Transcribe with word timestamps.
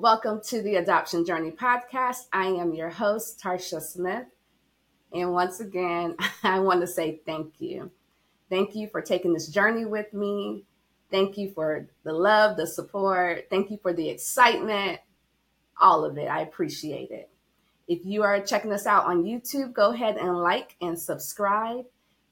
Welcome 0.00 0.40
to 0.44 0.62
the 0.62 0.76
Adoption 0.76 1.26
Journey 1.26 1.50
podcast. 1.50 2.28
I 2.32 2.46
am 2.46 2.72
your 2.72 2.88
host, 2.88 3.38
Tarcia 3.38 3.82
Smith. 3.82 4.24
And 5.12 5.34
once 5.34 5.60
again, 5.60 6.16
I 6.42 6.58
want 6.60 6.80
to 6.80 6.86
say 6.86 7.20
thank 7.26 7.60
you. 7.60 7.90
Thank 8.48 8.74
you 8.74 8.88
for 8.88 9.02
taking 9.02 9.34
this 9.34 9.48
journey 9.48 9.84
with 9.84 10.14
me. 10.14 10.64
Thank 11.10 11.36
you 11.36 11.50
for 11.50 11.86
the 12.02 12.14
love, 12.14 12.56
the 12.56 12.66
support. 12.66 13.48
Thank 13.50 13.70
you 13.70 13.78
for 13.82 13.92
the 13.92 14.08
excitement, 14.08 15.00
all 15.78 16.06
of 16.06 16.16
it. 16.16 16.28
I 16.28 16.40
appreciate 16.40 17.10
it. 17.10 17.28
If 17.86 18.06
you 18.06 18.22
are 18.22 18.40
checking 18.40 18.72
us 18.72 18.86
out 18.86 19.04
on 19.04 19.24
YouTube, 19.24 19.74
go 19.74 19.92
ahead 19.92 20.16
and 20.16 20.38
like 20.38 20.76
and 20.80 20.98
subscribe. 20.98 21.84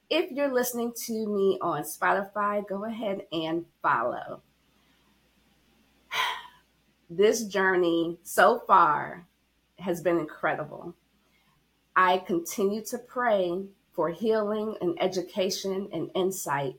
If 0.08 0.30
you're 0.30 0.54
listening 0.54 0.94
to 1.04 1.12
me 1.12 1.58
on 1.60 1.82
Spotify, 1.82 2.66
go 2.66 2.86
ahead 2.86 3.26
and 3.30 3.66
follow. 3.82 4.40
This 7.10 7.44
journey 7.44 8.18
so 8.22 8.58
far 8.66 9.26
has 9.78 10.02
been 10.02 10.18
incredible. 10.18 10.94
I 11.96 12.18
continue 12.18 12.84
to 12.86 12.98
pray 12.98 13.64
for 13.92 14.10
healing 14.10 14.76
and 14.80 15.00
education 15.00 15.88
and 15.92 16.10
insight 16.14 16.76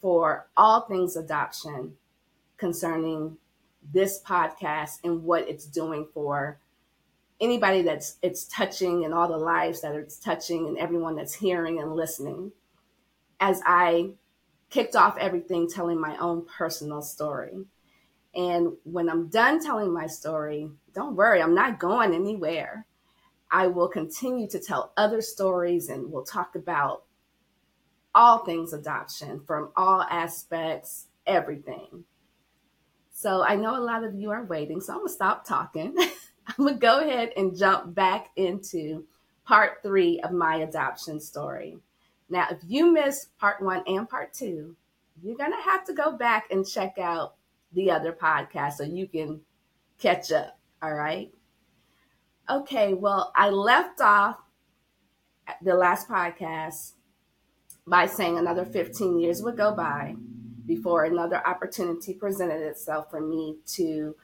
for 0.00 0.46
all 0.56 0.82
things 0.82 1.16
adoption 1.16 1.94
concerning 2.58 3.38
this 3.92 4.20
podcast 4.22 4.98
and 5.04 5.24
what 5.24 5.48
it's 5.48 5.64
doing 5.64 6.06
for 6.12 6.58
anybody 7.40 7.82
that's 7.82 8.18
it's 8.22 8.44
touching 8.44 9.04
and 9.04 9.12
all 9.12 9.26
the 9.26 9.36
lives 9.36 9.80
that 9.80 9.96
it's 9.96 10.18
touching 10.18 10.68
and 10.68 10.78
everyone 10.78 11.16
that's 11.16 11.34
hearing 11.34 11.80
and 11.80 11.96
listening 11.96 12.52
as 13.40 13.60
i 13.66 14.08
kicked 14.70 14.94
off 14.94 15.18
everything 15.18 15.68
telling 15.68 16.00
my 16.00 16.16
own 16.18 16.46
personal 16.46 17.02
story 17.02 17.64
and 18.34 18.72
when 18.84 19.08
i'm 19.08 19.28
done 19.28 19.62
telling 19.62 19.92
my 19.92 20.06
story 20.06 20.70
don't 20.94 21.16
worry 21.16 21.40
i'm 21.40 21.54
not 21.54 21.78
going 21.78 22.14
anywhere. 22.14 22.86
I 23.54 23.66
will 23.66 23.88
continue 23.88 24.48
to 24.48 24.58
tell 24.58 24.94
other 24.96 25.20
stories 25.20 25.90
and 25.90 26.10
we'll 26.10 26.24
talk 26.24 26.56
about 26.56 27.02
all 28.14 28.38
things 28.38 28.72
adoption 28.72 29.42
from 29.46 29.70
all 29.76 30.00
aspects 30.02 31.06
everything. 31.26 32.04
So 33.12 33.44
i 33.44 33.56
know 33.56 33.76
a 33.76 33.80
lot 33.80 34.04
of 34.04 34.14
you 34.14 34.30
are 34.30 34.44
waiting 34.44 34.80
so 34.80 34.94
i'm 34.94 35.00
gonna 35.00 35.10
stop 35.10 35.44
talking. 35.46 35.94
I'm 36.58 36.66
to 36.66 36.74
go 36.74 37.00
ahead 37.00 37.30
and 37.36 37.56
jump 37.56 37.94
back 37.94 38.30
into 38.36 39.04
part 39.44 39.78
three 39.82 40.20
of 40.20 40.32
my 40.32 40.56
adoption 40.56 41.20
story. 41.20 41.78
Now, 42.28 42.48
if 42.50 42.58
you 42.66 42.92
missed 42.92 43.36
part 43.38 43.62
one 43.62 43.82
and 43.86 44.08
part 44.08 44.32
two, 44.32 44.76
you're 45.22 45.36
to 45.52 45.70
have 45.70 45.84
to 45.86 45.92
go 45.92 46.12
back 46.12 46.50
and 46.50 46.66
check 46.66 46.98
out 46.98 47.34
the 47.74 47.90
other 47.90 48.12
podcast 48.12 48.74
so 48.74 48.84
you 48.84 49.06
can 49.06 49.40
catch 49.98 50.32
up. 50.32 50.58
All 50.82 50.94
right. 50.94 51.32
Okay. 52.50 52.94
Well, 52.94 53.32
I 53.34 53.50
left 53.50 54.00
off 54.00 54.36
the 55.62 55.74
last 55.74 56.08
podcast 56.08 56.92
by 57.86 58.06
saying 58.06 58.38
another 58.38 58.64
15 58.64 59.18
years 59.18 59.42
would 59.42 59.56
go 59.56 59.74
by 59.74 60.14
before 60.66 61.04
another 61.04 61.46
opportunity 61.46 62.14
presented 62.14 62.62
itself 62.62 63.10
for 63.10 63.20
me 63.20 63.56
to 63.66 64.14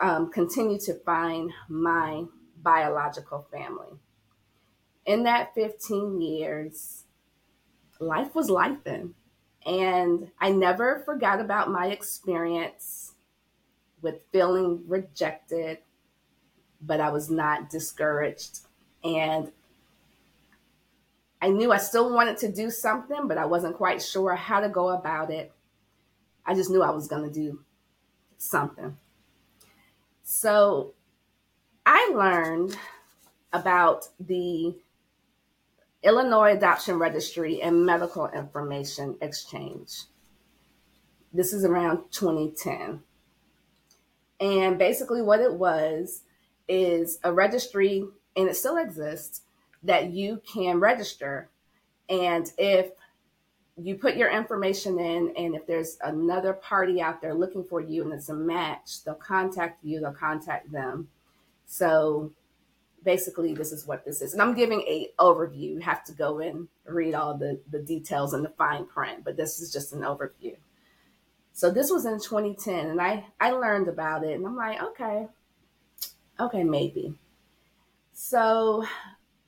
um, 0.00 0.30
continue 0.30 0.78
to 0.78 0.94
find 1.04 1.50
my 1.68 2.24
biological 2.62 3.46
family. 3.52 3.98
In 5.06 5.24
that 5.24 5.54
15 5.54 6.20
years, 6.20 7.04
life 7.98 8.34
was 8.34 8.48
life 8.50 8.78
then. 8.84 9.14
And 9.66 10.30
I 10.40 10.50
never 10.50 11.02
forgot 11.04 11.40
about 11.40 11.70
my 11.70 11.88
experience 11.88 13.14
with 14.02 14.22
feeling 14.32 14.82
rejected, 14.86 15.78
but 16.80 17.00
I 17.00 17.10
was 17.10 17.30
not 17.30 17.68
discouraged. 17.68 18.60
And 19.04 19.52
I 21.42 21.48
knew 21.48 21.72
I 21.72 21.78
still 21.78 22.12
wanted 22.12 22.36
to 22.38 22.52
do 22.52 22.70
something, 22.70 23.28
but 23.28 23.38
I 23.38 23.46
wasn't 23.46 23.76
quite 23.76 24.02
sure 24.02 24.34
how 24.34 24.60
to 24.60 24.68
go 24.68 24.90
about 24.90 25.30
it. 25.30 25.52
I 26.44 26.54
just 26.54 26.70
knew 26.70 26.82
I 26.82 26.90
was 26.90 27.08
going 27.08 27.24
to 27.24 27.32
do 27.32 27.60
something. 28.38 28.96
So 30.22 30.94
I 31.84 32.12
learned 32.14 32.76
about 33.52 34.08
the 34.18 34.74
Illinois 36.02 36.52
Adoption 36.52 36.98
Registry 36.98 37.60
and 37.60 37.84
Medical 37.84 38.28
Information 38.28 39.16
Exchange. 39.20 40.04
This 41.32 41.52
is 41.52 41.64
around 41.64 42.10
2010. 42.10 43.02
And 44.40 44.78
basically, 44.78 45.20
what 45.20 45.40
it 45.40 45.52
was 45.52 46.22
is 46.68 47.18
a 47.22 47.32
registry, 47.32 48.04
and 48.34 48.48
it 48.48 48.56
still 48.56 48.78
exists, 48.78 49.42
that 49.82 50.10
you 50.10 50.40
can 50.50 50.80
register. 50.80 51.50
And 52.08 52.50
if 52.56 52.92
you 53.76 53.96
put 53.96 54.16
your 54.16 54.30
information 54.30 54.98
in, 54.98 55.34
and 55.36 55.54
if 55.54 55.66
there's 55.66 55.98
another 56.02 56.54
party 56.54 57.02
out 57.02 57.20
there 57.20 57.34
looking 57.34 57.64
for 57.64 57.80
you 57.80 58.04
and 58.04 58.12
it's 58.12 58.30
a 58.30 58.34
match, 58.34 59.04
they'll 59.04 59.14
contact 59.14 59.84
you, 59.84 60.00
they'll 60.00 60.12
contact 60.12 60.72
them. 60.72 61.08
So 61.66 62.32
basically, 63.04 63.54
this 63.54 63.72
is 63.72 63.86
what 63.86 64.04
this 64.04 64.22
is. 64.22 64.32
And 64.32 64.42
I'm 64.42 64.54
giving 64.54 64.80
a 64.82 65.08
overview. 65.18 65.74
You 65.74 65.78
have 65.80 66.04
to 66.04 66.12
go 66.12 66.38
and 66.40 66.68
read 66.84 67.14
all 67.14 67.36
the, 67.36 67.60
the 67.70 67.80
details 67.80 68.34
and 68.34 68.44
the 68.44 68.50
fine 68.50 68.86
print, 68.86 69.24
but 69.24 69.36
this 69.36 69.60
is 69.60 69.72
just 69.72 69.92
an 69.92 70.00
overview. 70.00 70.56
So 71.52 71.70
this 71.70 71.90
was 71.90 72.06
in 72.06 72.20
2010, 72.20 72.86
and 72.86 73.00
I, 73.00 73.26
I 73.40 73.50
learned 73.50 73.88
about 73.88 74.24
it, 74.24 74.34
and 74.34 74.46
I'm 74.46 74.56
like, 74.56 74.82
okay, 74.82 75.26
okay, 76.38 76.64
maybe. 76.64 77.14
So 78.12 78.86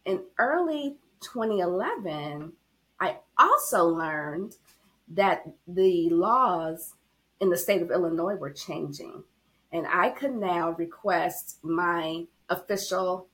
in 0.04 0.22
early 0.38 0.96
2011, 1.20 2.52
I 3.00 3.18
also 3.38 3.86
learned 3.86 4.56
that 5.08 5.44
the 5.66 6.08
laws 6.10 6.94
in 7.40 7.50
the 7.50 7.56
state 7.56 7.82
of 7.82 7.90
Illinois 7.90 8.34
were 8.34 8.52
changing. 8.52 9.24
And 9.72 9.86
I 9.86 10.10
could 10.10 10.34
now 10.34 10.70
request 10.70 11.58
my 11.62 12.26
official 12.48 13.26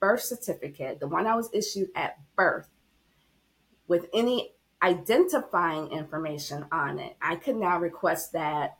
birth 0.00 0.22
certificate, 0.22 1.00
the 1.00 1.08
one 1.08 1.26
I 1.26 1.34
was 1.34 1.50
issued 1.52 1.88
at 1.94 2.18
birth, 2.36 2.68
with 3.86 4.06
any 4.14 4.52
identifying 4.82 5.90
information 5.90 6.66
on 6.70 6.98
it. 6.98 7.16
I 7.20 7.36
could 7.36 7.56
now 7.56 7.78
request 7.78 8.32
that 8.32 8.78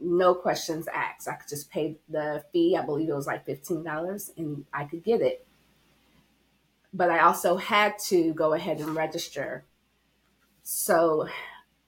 no 0.00 0.34
questions 0.34 0.88
asked. 0.88 1.28
I 1.28 1.34
could 1.34 1.48
just 1.48 1.70
pay 1.70 1.98
the 2.08 2.44
fee. 2.52 2.76
I 2.76 2.84
believe 2.84 3.08
it 3.08 3.14
was 3.14 3.26
like 3.26 3.46
$15 3.46 4.30
and 4.36 4.64
I 4.72 4.84
could 4.84 5.02
get 5.02 5.20
it 5.20 5.46
but 6.92 7.10
I 7.10 7.20
also 7.20 7.56
had 7.56 7.98
to 8.06 8.32
go 8.34 8.54
ahead 8.54 8.80
and 8.80 8.94
register. 8.94 9.64
So 10.62 11.28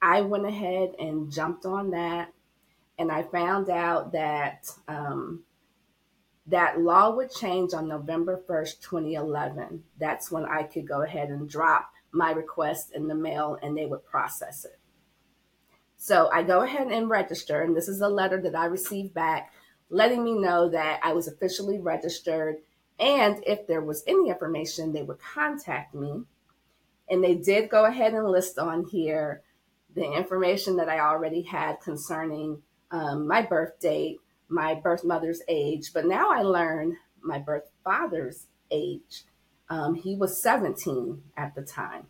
I 0.01 0.23
went 0.23 0.47
ahead 0.47 0.95
and 0.99 1.31
jumped 1.31 1.67
on 1.67 1.91
that, 1.91 2.33
and 2.99 3.11
I 3.11 3.23
found 3.23 3.71
out 3.71 4.13
that 4.13 4.71
um, 4.89 5.45
that 6.51 6.81
law 6.81 7.15
would 7.15 7.31
change 7.31 7.73
on 7.75 7.89
November 7.89 8.43
1st, 8.49 8.81
2011. 8.81 9.83
That's 9.99 10.31
when 10.31 10.45
I 10.45 10.65
could 10.65 10.87
go 10.87 11.03
ahead 11.03 11.29
and 11.29 11.49
drop 11.49 11.93
my 12.13 12.33
request 12.33 12.93
in 12.95 13.09
the 13.09 13.15
mail 13.15 13.59
and 13.63 13.77
they 13.77 13.87
would 13.87 14.05
process 14.05 14.65
it. 14.65 14.79
So 15.97 16.31
I 16.33 16.43
go 16.43 16.63
ahead 16.63 16.89
and 16.89 17.11
register, 17.11 17.63
and 17.63 17.77
this 17.77 17.89
is 17.89 18.01
a 18.01 18.09
letter 18.09 18.41
that 18.41 18.55
I 18.55 18.67
received 18.67 19.13
back 19.15 19.53
letting 19.91 20.25
me 20.25 20.39
know 20.39 20.69
that 20.71 21.01
I 21.03 21.13
was 21.13 21.29
officially 21.29 21.79
registered 21.79 22.57
and 23.01 23.43
if 23.47 23.67
there 23.67 23.81
was 23.81 24.05
any 24.07 24.29
information, 24.29 24.93
they 24.93 25.03
would 25.03 25.19
contact 25.19 25.95
me. 25.95 26.23
And 27.09 27.25
they 27.25 27.35
did 27.35 27.71
go 27.71 27.87
ahead 27.87 28.13
and 28.13 28.29
list 28.29 28.59
on 28.59 28.85
here 28.85 29.43
the 29.95 30.13
information 30.13 30.77
that 30.77 30.89
I 30.89 31.01
already 31.01 31.43
had 31.43 31.81
concerning 31.81 32.63
um, 32.91 33.27
my 33.27 33.43
birth 33.43 33.81
date, 33.81 34.21
my 34.51 34.75
birth 34.75 35.05
mother's 35.05 35.43
age. 35.49 35.93
But 35.95 36.07
now 36.07 36.31
I 36.31 36.43
learned 36.43 36.95
my 37.23 37.39
birth 37.39 37.71
father's 37.85 38.47
age. 38.71 39.25
Um, 39.69 39.95
he 39.95 40.17
was 40.17 40.43
17 40.43 41.23
at 41.37 41.55
the 41.55 41.63
time. 41.63 42.07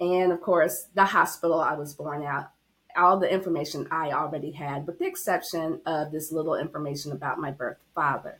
And 0.00 0.32
of 0.32 0.40
course, 0.40 0.88
the 0.94 1.04
hospital 1.04 1.60
I 1.60 1.74
was 1.74 1.94
born 1.94 2.22
at, 2.22 2.50
all 2.96 3.18
the 3.18 3.32
information 3.32 3.88
I 3.90 4.12
already 4.12 4.52
had, 4.52 4.86
with 4.86 4.98
the 4.98 5.06
exception 5.06 5.80
of 5.84 6.12
this 6.12 6.30
little 6.30 6.54
information 6.54 7.12
about 7.12 7.40
my 7.40 7.50
birth 7.50 7.78
father. 7.94 8.38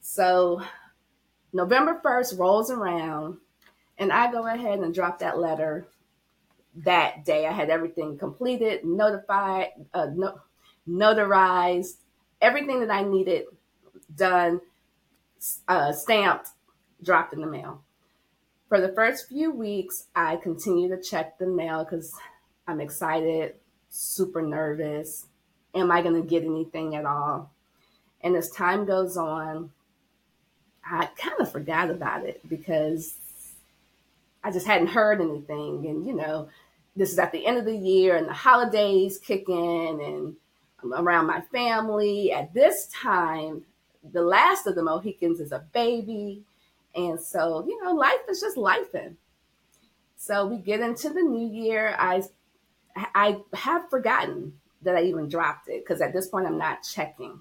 So 0.00 0.62
November 1.52 2.00
1st 2.04 2.38
rolls 2.38 2.70
around, 2.70 3.38
and 3.98 4.12
I 4.12 4.32
go 4.32 4.46
ahead 4.46 4.80
and 4.80 4.94
drop 4.94 5.18
that 5.20 5.38
letter 5.38 5.86
that 6.76 7.24
day. 7.24 7.46
I 7.46 7.52
had 7.52 7.70
everything 7.70 8.18
completed, 8.18 8.84
notified, 8.84 9.68
uh, 9.92 10.08
no, 10.14 10.40
notarized, 10.88 11.96
everything 12.40 12.80
that 12.80 12.90
I 12.90 13.02
needed 13.02 13.44
done, 14.14 14.60
uh, 15.68 15.92
stamped, 15.92 16.50
dropped 17.02 17.32
in 17.32 17.40
the 17.40 17.46
mail. 17.46 17.82
For 18.68 18.80
the 18.80 18.92
first 18.92 19.28
few 19.28 19.50
weeks, 19.52 20.06
I 20.14 20.36
continue 20.36 20.88
to 20.88 21.00
check 21.00 21.38
the 21.38 21.46
mail 21.46 21.84
because 21.84 22.14
I'm 22.66 22.80
excited, 22.80 23.54
super 23.90 24.42
nervous, 24.42 25.26
am 25.74 25.90
I 25.90 26.02
going 26.02 26.20
to 26.20 26.28
get 26.28 26.44
anything 26.44 26.96
at 26.96 27.04
all? 27.04 27.50
And 28.22 28.36
as 28.36 28.50
time 28.50 28.86
goes 28.86 29.16
on, 29.16 29.70
I 30.84 31.06
kind 31.16 31.40
of 31.40 31.52
forgot 31.52 31.90
about 31.90 32.24
it 32.24 32.46
because 32.48 33.16
I 34.42 34.50
just 34.50 34.66
hadn't 34.66 34.88
heard 34.88 35.20
anything. 35.20 35.86
And, 35.86 36.06
you 36.06 36.14
know, 36.14 36.48
this 36.96 37.12
is 37.12 37.18
at 37.18 37.32
the 37.32 37.46
end 37.46 37.58
of 37.58 37.64
the 37.64 37.76
year 37.76 38.16
and 38.16 38.28
the 38.28 38.32
holidays 38.32 39.18
kick 39.18 39.48
in 39.48 40.00
and 40.00 40.36
around 40.92 41.26
my 41.26 41.40
family. 41.52 42.32
At 42.32 42.52
this 42.52 42.88
time, 42.88 43.64
the 44.12 44.22
last 44.22 44.66
of 44.66 44.74
the 44.74 44.82
Mohicans 44.82 45.40
is 45.40 45.52
a 45.52 45.64
baby. 45.72 46.42
And 46.94 47.20
so, 47.20 47.64
you 47.66 47.82
know, 47.82 47.92
life 47.92 48.20
is 48.28 48.40
just 48.40 48.56
lifing. 48.56 49.16
So 50.16 50.46
we 50.46 50.58
get 50.58 50.80
into 50.80 51.10
the 51.10 51.22
new 51.22 51.48
year. 51.48 51.94
I 51.98 52.22
I 53.14 53.38
have 53.54 53.90
forgotten 53.90 54.54
that 54.82 54.96
I 54.96 55.02
even 55.02 55.28
dropped 55.28 55.68
it 55.68 55.84
because 55.84 56.00
at 56.00 56.12
this 56.12 56.28
point 56.28 56.46
I'm 56.46 56.58
not 56.58 56.82
checking. 56.82 57.40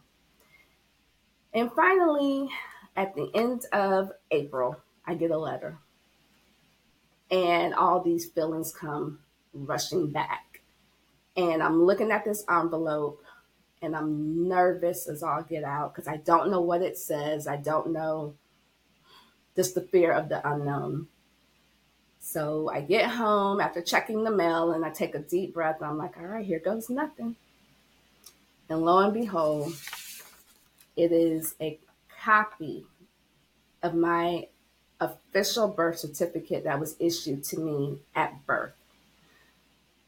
And 1.54 1.72
finally, 1.72 2.50
at 2.96 3.16
the 3.16 3.30
end 3.34 3.66
of 3.72 4.12
April, 4.32 4.78
I 5.06 5.16
get 5.16 5.32
a 5.32 5.38
letter. 5.38 5.78
And 7.30 7.74
all 7.74 8.02
these 8.02 8.26
feelings 8.26 8.74
come 8.74 9.20
rushing 9.54 10.12
back. 10.12 10.62
And 11.36 11.62
I'm 11.64 11.84
looking 11.84 12.12
at 12.12 12.26
this 12.26 12.44
envelope 12.50 13.24
and 13.84 13.96
I'm 13.96 14.48
nervous 14.48 15.08
as 15.10 15.22
all 15.22 15.44
get 15.44 15.66
out 15.66 15.94
because 15.94 16.08
I 16.08 16.18
don't 16.18 16.50
know 16.50 16.62
what 16.62 16.82
it 16.82 16.98
says. 16.98 17.48
I 17.48 17.58
don't 17.58 17.92
know 17.92 18.34
just 19.56 19.76
the 19.76 19.82
fear 19.82 20.14
of 20.14 20.30
the 20.30 20.48
unknown. 20.50 21.08
So 22.20 22.70
I 22.74 22.80
get 22.80 23.10
home 23.10 23.60
after 23.60 23.82
checking 23.82 24.24
the 24.24 24.32
mail 24.32 24.72
and 24.72 24.86
I 24.86 24.90
take 24.90 25.14
a 25.14 25.20
deep 25.20 25.54
breath. 25.54 25.84
I'm 25.84 25.98
like, 25.98 26.18
all 26.18 26.24
right, 26.26 26.46
here 26.46 26.60
goes 26.60 26.90
nothing. 26.90 27.36
And 28.70 28.82
lo 28.82 29.00
and 29.00 29.14
behold, 29.14 29.74
it 30.96 31.12
is 31.12 31.54
a 31.60 31.78
copy 32.24 32.86
of 33.84 33.94
my 33.94 34.48
official 35.02 35.68
birth 35.68 36.00
certificate 36.00 36.64
that 36.64 36.80
was 36.80 36.96
issued 37.00 37.44
to 37.44 37.60
me 37.60 37.98
at 38.16 38.46
birth. 38.46 38.74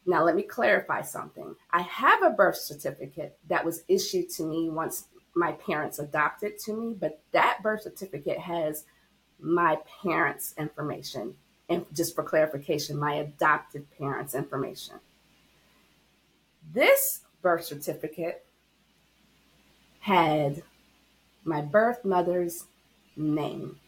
Now, 0.06 0.24
let 0.24 0.36
me 0.36 0.42
clarify 0.44 1.02
something. 1.02 1.56
I 1.70 1.82
have 1.82 2.22
a 2.22 2.30
birth 2.30 2.56
certificate 2.56 3.36
that 3.48 3.64
was 3.64 3.82
issued 3.88 4.30
to 4.30 4.44
me 4.44 4.70
once 4.70 5.08
my 5.34 5.52
parents 5.52 5.98
adopted 5.98 6.58
to 6.60 6.72
me, 6.72 6.94
but 6.98 7.20
that 7.32 7.58
birth 7.62 7.82
certificate 7.82 8.38
has 8.38 8.84
my 9.40 9.78
parents' 10.02 10.54
information. 10.56 11.34
And 11.68 11.84
just 11.92 12.14
for 12.14 12.22
clarification, 12.22 12.96
my 12.96 13.14
adopted 13.14 13.86
parents' 13.98 14.34
information. 14.34 14.94
This 16.72 17.22
birth 17.42 17.64
certificate 17.64 18.46
had 20.00 20.62
my 21.44 21.60
birth 21.60 22.04
mother's 22.04 22.64
name. 23.16 23.80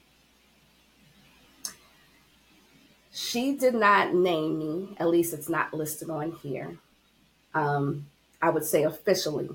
She 3.20 3.56
did 3.56 3.75
not 3.75 4.15
name 4.15 4.61
me, 4.61 4.97
at 5.00 5.09
least 5.09 5.35
it's 5.35 5.49
not 5.49 5.75
listed 5.75 6.09
on 6.09 6.31
here. 6.31 6.79
Um, 7.53 8.06
I 8.41 8.49
would 8.50 8.65
say 8.65 8.85
officially. 8.85 9.50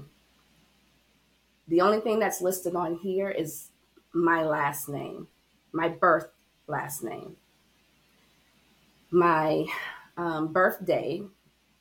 The 1.69 1.79
only 1.79 2.01
thing 2.01 2.19
that's 2.19 2.41
listed 2.41 2.75
on 2.75 2.95
here 2.95 3.29
is 3.29 3.69
my 4.11 4.43
last 4.43 4.89
name, 4.89 5.29
my 5.71 5.87
birth 5.87 6.27
last 6.67 7.05
name, 7.05 7.37
my 9.09 9.65
um, 10.17 10.51
birthday, 10.51 11.23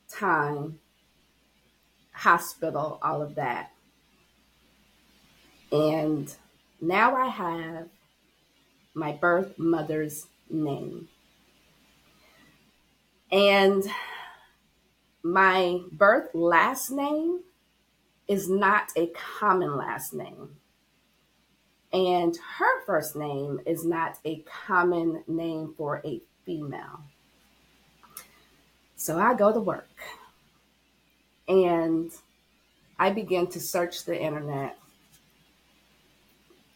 time, 0.07 0.79
hospital, 2.13 2.97
all 3.03 3.21
of 3.21 3.35
that. 3.35 3.71
And 5.69 6.33
now 6.79 7.13
I 7.17 7.27
have 7.27 7.89
my 8.93 9.11
birth 9.11 9.59
mother's 9.59 10.27
name. 10.49 11.09
And 13.33 13.83
my 15.23 15.79
birth 15.91 16.35
last 16.35 16.91
name 16.91 17.39
is 18.27 18.47
not 18.47 18.91
a 18.95 19.07
common 19.39 19.75
last 19.75 20.13
name. 20.13 20.57
And 21.91 22.37
her 22.57 22.85
first 22.85 23.15
name 23.15 23.59
is 23.65 23.83
not 23.83 24.19
a 24.23 24.43
common 24.67 25.23
name 25.27 25.73
for 25.75 25.99
a 26.05 26.21
female. 26.45 27.01
So 28.95 29.17
I 29.17 29.33
go 29.33 29.51
to 29.51 29.59
work 29.59 29.89
and 31.47 32.11
I 32.99 33.09
begin 33.09 33.47
to 33.47 33.59
search 33.59 34.05
the 34.05 34.19
internet 34.19 34.77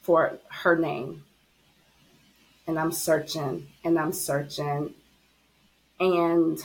for 0.02 0.40
her 0.50 0.76
name. 0.76 1.24
And 2.66 2.80
I'm 2.80 2.92
searching 2.92 3.68
and 3.84 4.00
I'm 4.00 4.12
searching 4.12 4.96
and 6.00 6.64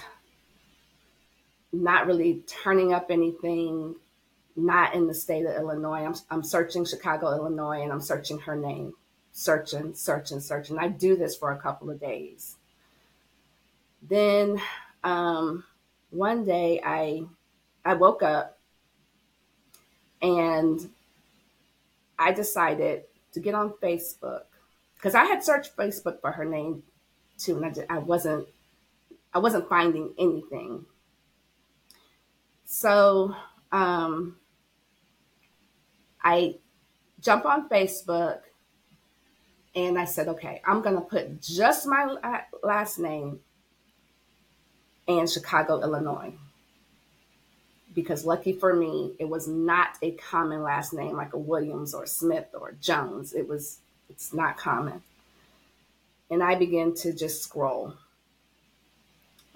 not 1.73 2.07
really 2.07 2.43
turning 2.47 2.93
up 2.93 3.11
anything, 3.11 3.95
not 4.57 4.95
in 4.95 5.07
the 5.07 5.15
state 5.15 5.47
of 5.47 5.57
Illinois. 5.57 6.05
I'm, 6.05 6.15
I'm 6.31 6.43
searching 6.43 6.85
Chicago, 6.85 7.35
Illinois, 7.35 7.83
and 7.83 7.91
I'm 7.91 8.01
searching 8.01 8.39
her 8.41 8.57
name, 8.57 8.93
searching, 9.33 9.95
searching, 9.95 10.41
searching. 10.41 10.79
I 10.79 10.89
do 10.89 11.17
this 11.17 11.35
for 11.37 11.53
a 11.53 11.59
couple 11.59 11.91
of 11.91 12.01
days. 12.01 12.57
Then 14.03 14.61
um, 15.05 15.65
one 16.11 16.45
day 16.45 16.81
I 16.85 17.25
I 17.85 17.95
woke 17.95 18.23
up 18.23 18.59
and 20.21 20.89
I 22.19 22.33
decided 22.33 23.05
to 23.33 23.41
get 23.41 23.55
on 23.55 23.73
Facebook 23.83 24.43
because 24.95 25.15
I 25.15 25.25
had 25.25 25.43
searched 25.43 25.77
Facebook 25.77 26.21
for 26.21 26.33
her 26.33 26.45
name 26.45 26.83
too, 27.39 27.57
and 27.57 27.85
I, 27.89 27.97
I 27.97 27.99
wasn't 27.99 28.47
I 29.35 29.39
wasn't 29.39 29.69
finding 29.69 30.13
anything. 30.19 30.85
So 32.65 33.35
um, 33.71 34.37
I 36.23 36.57
jump 37.21 37.47
on 37.47 37.69
Facebook 37.69 38.41
and 39.75 39.99
I 39.99 40.05
said, 40.05 40.29
okay, 40.29 40.61
I'm 40.67 40.83
going 40.83 40.97
to 40.97 41.03
put 41.03 41.41
just 41.41 41.87
my 41.87 42.43
last 42.63 42.99
name 42.99 43.41
and 45.09 45.29
Chicago, 45.29 45.81
Illinois. 45.83 46.35
Because 47.95 48.25
lucky 48.25 48.53
for 48.53 48.75
me, 48.75 49.13
it 49.19 49.29
was 49.29 49.47
not 49.47 49.97
a 50.01 50.13
common 50.13 50.63
last 50.63 50.93
name 50.93 51.17
like 51.17 51.35
a 51.35 51.39
Williams 51.39 51.95
or 51.95 52.07
Smith 52.07 52.49
or 52.55 52.73
Jones. 52.81 53.35
It 53.35 53.49
was, 53.49 53.79
it's 54.09 54.33
not 54.33 54.57
common. 54.57 55.03
And 56.31 56.43
I 56.43 56.55
began 56.55 56.95
to 56.97 57.13
just 57.13 57.43
scroll 57.43 57.95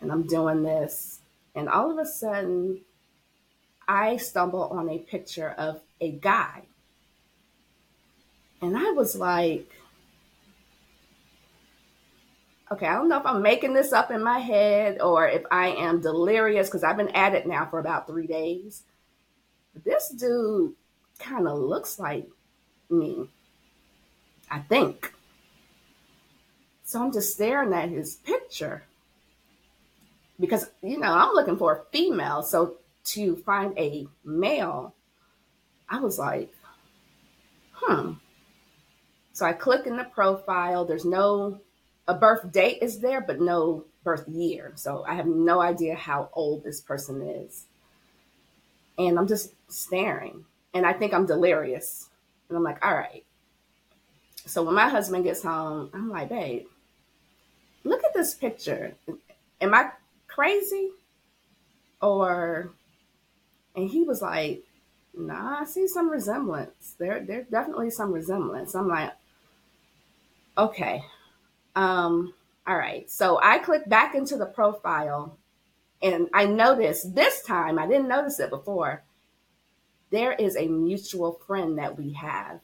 and 0.00 0.12
I'm 0.12 0.26
doing 0.26 0.62
this. 0.62 1.20
And 1.54 1.68
all 1.68 1.90
of 1.90 1.98
a 1.98 2.06
sudden, 2.06 2.80
I 3.88 4.16
stumble 4.16 4.64
on 4.64 4.88
a 4.88 4.98
picture 4.98 5.50
of 5.50 5.80
a 6.00 6.12
guy. 6.12 6.62
And 8.60 8.76
I 8.76 8.90
was 8.92 9.16
like, 9.16 9.70
okay, 12.70 12.86
I 12.86 12.94
don't 12.94 13.08
know 13.08 13.18
if 13.18 13.26
I'm 13.26 13.42
making 13.42 13.74
this 13.74 13.92
up 13.92 14.10
in 14.10 14.22
my 14.22 14.38
head 14.38 15.00
or 15.00 15.28
if 15.28 15.44
I 15.50 15.68
am 15.68 16.00
delirious 16.00 16.68
because 16.68 16.82
I've 16.82 16.96
been 16.96 17.14
at 17.14 17.34
it 17.34 17.46
now 17.46 17.66
for 17.66 17.78
about 17.78 18.06
three 18.06 18.26
days. 18.26 18.82
This 19.84 20.08
dude 20.08 20.74
kind 21.18 21.46
of 21.46 21.58
looks 21.58 21.98
like 21.98 22.28
me, 22.90 23.28
I 24.50 24.60
think. 24.60 25.12
So 26.84 27.02
I'm 27.02 27.12
just 27.12 27.34
staring 27.34 27.72
at 27.72 27.88
his 27.88 28.16
picture 28.16 28.84
because 30.40 30.70
you 30.82 30.98
know 30.98 31.12
I'm 31.12 31.34
looking 31.34 31.56
for 31.56 31.72
a 31.72 31.84
female. 31.92 32.42
So 32.42 32.76
to 33.06 33.36
find 33.36 33.76
a 33.78 34.06
male, 34.24 34.94
I 35.88 36.00
was 36.00 36.18
like, 36.18 36.52
hmm. 37.72 38.12
So 39.32 39.44
I 39.44 39.52
click 39.52 39.86
in 39.86 39.96
the 39.96 40.04
profile. 40.04 40.84
There's 40.84 41.04
no 41.04 41.60
a 42.08 42.14
birth 42.14 42.50
date 42.52 42.78
is 42.82 43.00
there, 43.00 43.20
but 43.20 43.40
no 43.40 43.84
birth 44.04 44.28
year. 44.28 44.72
So 44.76 45.04
I 45.06 45.14
have 45.14 45.26
no 45.26 45.60
idea 45.60 45.94
how 45.94 46.30
old 46.32 46.62
this 46.62 46.80
person 46.80 47.20
is. 47.22 47.66
And 48.98 49.18
I'm 49.18 49.26
just 49.26 49.52
staring. 49.68 50.44
And 50.72 50.86
I 50.86 50.92
think 50.92 51.12
I'm 51.12 51.26
delirious. 51.26 52.08
And 52.48 52.56
I'm 52.56 52.62
like, 52.62 52.84
all 52.84 52.94
right. 52.94 53.24
So 54.46 54.62
when 54.62 54.74
my 54.74 54.88
husband 54.88 55.24
gets 55.24 55.42
home, 55.42 55.90
I'm 55.92 56.08
like, 56.08 56.28
babe, 56.28 56.66
look 57.82 58.04
at 58.04 58.14
this 58.14 58.34
picture. 58.34 58.94
Am 59.60 59.74
I 59.74 59.90
crazy? 60.36 60.90
Or, 62.02 62.72
and 63.74 63.90
he 63.90 64.04
was 64.04 64.22
like, 64.22 64.62
nah, 65.14 65.60
I 65.62 65.64
see 65.64 65.88
some 65.88 66.10
resemblance. 66.10 66.94
There, 66.98 67.24
there's 67.26 67.48
definitely 67.48 67.90
some 67.90 68.12
resemblance. 68.12 68.74
I'm 68.74 68.88
like, 68.88 69.12
okay. 70.58 71.02
Um, 71.74 72.34
all 72.66 72.76
right. 72.76 73.10
So 73.10 73.40
I 73.42 73.58
click 73.58 73.88
back 73.88 74.14
into 74.14 74.36
the 74.36 74.46
profile 74.46 75.38
and 76.02 76.28
I 76.34 76.46
noticed 76.46 77.14
this 77.14 77.42
time, 77.42 77.78
I 77.78 77.86
didn't 77.86 78.08
notice 78.08 78.38
it 78.40 78.50
before. 78.50 79.04
there 80.10 80.32
is 80.34 80.56
a 80.56 80.68
mutual 80.68 81.40
friend 81.46 81.78
that 81.78 81.98
we 81.98 82.12
have. 82.12 82.60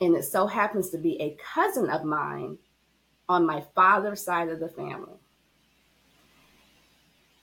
And 0.00 0.16
it 0.16 0.24
so 0.24 0.46
happens 0.46 0.90
to 0.90 0.98
be 0.98 1.20
a 1.20 1.36
cousin 1.54 1.90
of 1.90 2.04
mine 2.04 2.58
on 3.28 3.46
my 3.46 3.64
father's 3.74 4.22
side 4.22 4.48
of 4.48 4.60
the 4.60 4.68
family. 4.68 5.21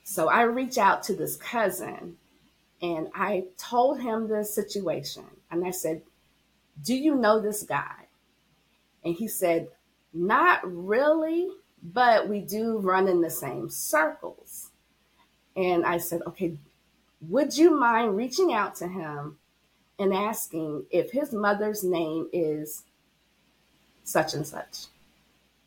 So 0.09 0.27
I 0.27 0.41
reach 0.41 0.79
out 0.79 1.03
to 1.03 1.13
this 1.13 1.35
cousin 1.35 2.17
and 2.81 3.09
I 3.13 3.43
told 3.59 4.01
him 4.01 4.27
the 4.27 4.43
situation. 4.43 5.25
And 5.51 5.63
I 5.63 5.69
said, 5.69 6.01
Do 6.83 6.95
you 6.95 7.13
know 7.13 7.39
this 7.39 7.61
guy? 7.61 8.07
And 9.05 9.13
he 9.13 9.27
said, 9.27 9.67
Not 10.11 10.61
really, 10.63 11.49
but 11.83 12.27
we 12.27 12.41
do 12.41 12.79
run 12.79 13.07
in 13.07 13.21
the 13.21 13.29
same 13.29 13.69
circles. 13.69 14.71
And 15.55 15.85
I 15.85 15.99
said, 15.99 16.23
Okay, 16.25 16.57
would 17.21 17.55
you 17.55 17.69
mind 17.69 18.17
reaching 18.17 18.51
out 18.51 18.73
to 18.77 18.87
him 18.87 19.37
and 19.99 20.11
asking 20.11 20.85
if 20.89 21.11
his 21.11 21.33
mother's 21.33 21.83
name 21.83 22.29
is 22.33 22.83
such 24.03 24.33
and 24.33 24.47
such? 24.47 24.87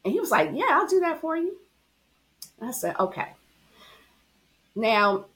And 0.04 0.12
he 0.12 0.18
was 0.18 0.32
like, 0.32 0.50
Yeah, 0.52 0.66
I'll 0.70 0.88
do 0.88 0.98
that 0.98 1.20
for 1.20 1.36
you. 1.36 1.58
I 2.60 2.72
said, 2.72 2.96
Okay. 2.98 3.34
Now, 4.74 5.26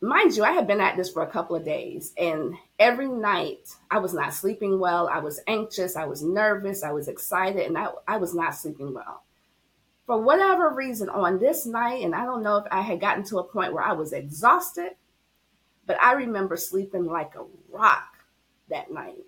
mind 0.00 0.36
you, 0.36 0.44
I 0.44 0.52
had 0.52 0.66
been 0.66 0.80
at 0.80 0.96
this 0.96 1.10
for 1.10 1.22
a 1.22 1.30
couple 1.30 1.56
of 1.56 1.64
days, 1.64 2.12
and 2.16 2.54
every 2.78 3.08
night 3.08 3.74
I 3.90 3.98
was 3.98 4.14
not 4.14 4.34
sleeping 4.34 4.78
well. 4.78 5.08
I 5.08 5.18
was 5.18 5.40
anxious, 5.46 5.96
I 5.96 6.04
was 6.04 6.22
nervous, 6.22 6.82
I 6.82 6.92
was 6.92 7.08
excited, 7.08 7.66
and 7.66 7.76
I, 7.76 7.88
I 8.06 8.16
was 8.16 8.34
not 8.34 8.54
sleeping 8.54 8.94
well. 8.94 9.22
For 10.06 10.20
whatever 10.20 10.70
reason, 10.70 11.08
on 11.08 11.38
this 11.38 11.66
night, 11.66 12.02
and 12.02 12.14
I 12.14 12.24
don't 12.24 12.42
know 12.42 12.56
if 12.56 12.66
I 12.70 12.80
had 12.80 13.00
gotten 13.00 13.24
to 13.24 13.38
a 13.38 13.44
point 13.44 13.72
where 13.72 13.84
I 13.84 13.92
was 13.92 14.12
exhausted, 14.12 14.92
but 15.86 16.00
I 16.02 16.12
remember 16.12 16.56
sleeping 16.56 17.06
like 17.06 17.34
a 17.34 17.44
rock 17.70 18.18
that 18.68 18.92
night. 18.92 19.24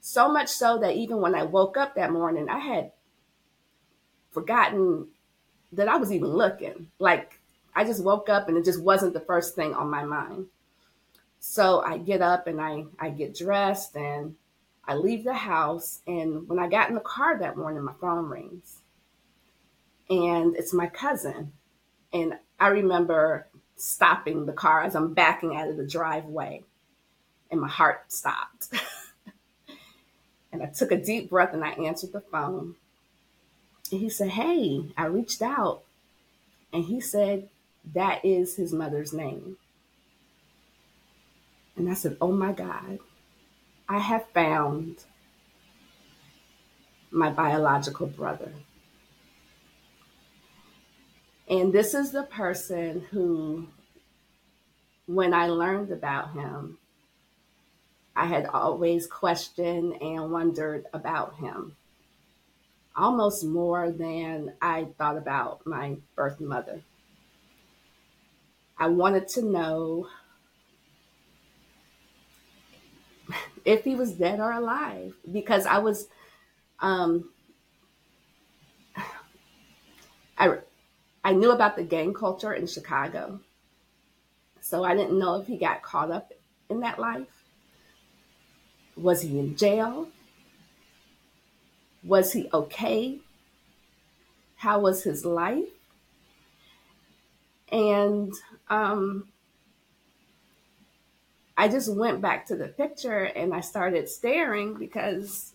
So 0.00 0.28
much 0.28 0.48
so 0.48 0.78
that 0.78 0.96
even 0.96 1.20
when 1.20 1.34
I 1.34 1.42
woke 1.42 1.76
up 1.76 1.94
that 1.94 2.12
morning, 2.12 2.48
I 2.48 2.58
had 2.58 2.92
forgotten 4.30 5.08
that 5.72 5.88
I 5.88 5.96
was 5.96 6.12
even 6.12 6.28
looking. 6.28 6.88
Like 6.98 7.37
I 7.78 7.84
just 7.84 8.02
woke 8.02 8.28
up 8.28 8.48
and 8.48 8.58
it 8.58 8.64
just 8.64 8.82
wasn't 8.82 9.14
the 9.14 9.20
first 9.20 9.54
thing 9.54 9.72
on 9.72 9.88
my 9.88 10.02
mind. 10.02 10.46
So 11.38 11.80
I 11.80 11.98
get 11.98 12.20
up 12.20 12.48
and 12.48 12.60
I, 12.60 12.86
I 12.98 13.10
get 13.10 13.36
dressed 13.36 13.94
and 13.94 14.34
I 14.84 14.96
leave 14.96 15.22
the 15.22 15.32
house. 15.32 16.00
And 16.04 16.48
when 16.48 16.58
I 16.58 16.66
got 16.66 16.88
in 16.88 16.96
the 16.96 17.00
car 17.00 17.38
that 17.38 17.56
morning, 17.56 17.84
my 17.84 17.92
phone 18.00 18.24
rings. 18.24 18.78
And 20.10 20.56
it's 20.56 20.72
my 20.74 20.88
cousin. 20.88 21.52
And 22.12 22.34
I 22.58 22.66
remember 22.66 23.46
stopping 23.76 24.44
the 24.44 24.52
car 24.52 24.82
as 24.82 24.96
I'm 24.96 25.14
backing 25.14 25.54
out 25.54 25.68
of 25.68 25.76
the 25.76 25.86
driveway. 25.86 26.64
And 27.48 27.60
my 27.60 27.68
heart 27.68 28.10
stopped. 28.10 28.70
and 30.52 30.64
I 30.64 30.66
took 30.66 30.90
a 30.90 30.96
deep 30.96 31.30
breath 31.30 31.54
and 31.54 31.64
I 31.64 31.70
answered 31.74 32.10
the 32.10 32.22
phone. 32.22 32.74
And 33.92 34.00
he 34.00 34.10
said, 34.10 34.30
Hey, 34.30 34.86
I 34.96 35.04
reached 35.04 35.42
out. 35.42 35.82
And 36.72 36.84
he 36.86 37.00
said, 37.00 37.48
that 37.94 38.24
is 38.24 38.56
his 38.56 38.72
mother's 38.72 39.12
name. 39.12 39.56
And 41.76 41.88
I 41.88 41.94
said, 41.94 42.16
Oh 42.20 42.32
my 42.32 42.52
God, 42.52 42.98
I 43.88 43.98
have 43.98 44.28
found 44.34 45.04
my 47.10 47.30
biological 47.30 48.06
brother. 48.06 48.52
And 51.48 51.72
this 51.72 51.94
is 51.94 52.10
the 52.10 52.24
person 52.24 53.06
who, 53.10 53.68
when 55.06 55.32
I 55.32 55.46
learned 55.46 55.90
about 55.90 56.32
him, 56.32 56.78
I 58.14 58.26
had 58.26 58.46
always 58.46 59.06
questioned 59.06 60.02
and 60.02 60.30
wondered 60.30 60.86
about 60.92 61.36
him, 61.36 61.76
almost 62.94 63.44
more 63.44 63.90
than 63.90 64.52
I 64.60 64.88
thought 64.98 65.16
about 65.16 65.64
my 65.64 65.96
birth 66.16 66.40
mother. 66.40 66.82
I 68.78 68.86
wanted 68.88 69.28
to 69.28 69.42
know 69.42 70.08
if 73.64 73.84
he 73.84 73.94
was 73.94 74.12
dead 74.12 74.40
or 74.40 74.52
alive 74.52 75.14
because 75.30 75.66
I 75.66 75.78
was 75.78 76.08
um, 76.80 77.30
I 80.38 80.58
I 81.24 81.32
knew 81.32 81.50
about 81.50 81.76
the 81.76 81.84
gang 81.84 82.14
culture 82.14 82.52
in 82.54 82.66
Chicago. 82.66 83.40
So 84.60 84.84
I 84.84 84.94
didn't 84.94 85.18
know 85.18 85.40
if 85.40 85.46
he 85.46 85.56
got 85.56 85.82
caught 85.82 86.10
up 86.10 86.32
in 86.68 86.80
that 86.80 86.98
life. 86.98 87.44
Was 88.96 89.22
he 89.22 89.38
in 89.38 89.56
jail? 89.56 90.08
Was 92.02 92.32
he 92.32 92.48
okay? 92.52 93.20
How 94.56 94.80
was 94.80 95.04
his 95.04 95.24
life? 95.24 95.77
And 97.70 98.32
um, 98.68 99.28
I 101.56 101.68
just 101.68 101.92
went 101.92 102.20
back 102.20 102.46
to 102.46 102.56
the 102.56 102.68
picture 102.68 103.24
and 103.24 103.52
I 103.52 103.60
started 103.60 104.08
staring 104.08 104.74
because 104.74 105.54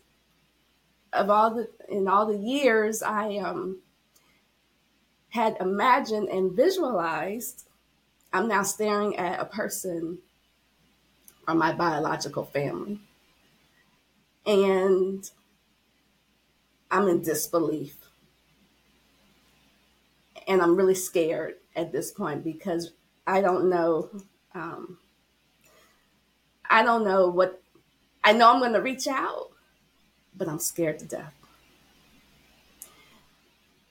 of 1.13 1.29
all 1.29 1.55
the 1.55 1.69
in 1.89 2.07
all 2.07 2.25
the 2.25 2.37
years 2.37 3.01
I 3.01 3.37
um, 3.37 3.79
had 5.29 5.57
imagined 5.59 6.27
and 6.29 6.51
visualized. 6.51 7.67
I'm 8.33 8.47
now 8.47 8.63
staring 8.63 9.15
at 9.15 9.39
a 9.39 9.45
person 9.45 10.17
from 11.45 11.59
my 11.59 11.71
biological 11.71 12.45
family, 12.45 12.99
and 14.45 15.29
I'm 16.89 17.07
in 17.07 17.21
disbelief, 17.21 17.95
and 20.47 20.61
I'm 20.61 20.75
really 20.75 20.95
scared 20.95 21.55
at 21.75 21.91
this 21.91 22.11
point 22.11 22.43
because 22.43 22.91
I 23.25 23.41
don't 23.41 23.69
know. 23.69 24.09
Um, 24.53 24.97
I 26.69 26.83
don't 26.83 27.03
know 27.03 27.27
what. 27.27 27.61
I 28.23 28.33
know 28.33 28.53
I'm 28.53 28.59
going 28.59 28.73
to 28.73 28.81
reach 28.81 29.07
out, 29.07 29.49
but 30.35 30.47
I'm 30.47 30.59
scared 30.59 30.99
to 30.99 31.05
death. 31.05 31.33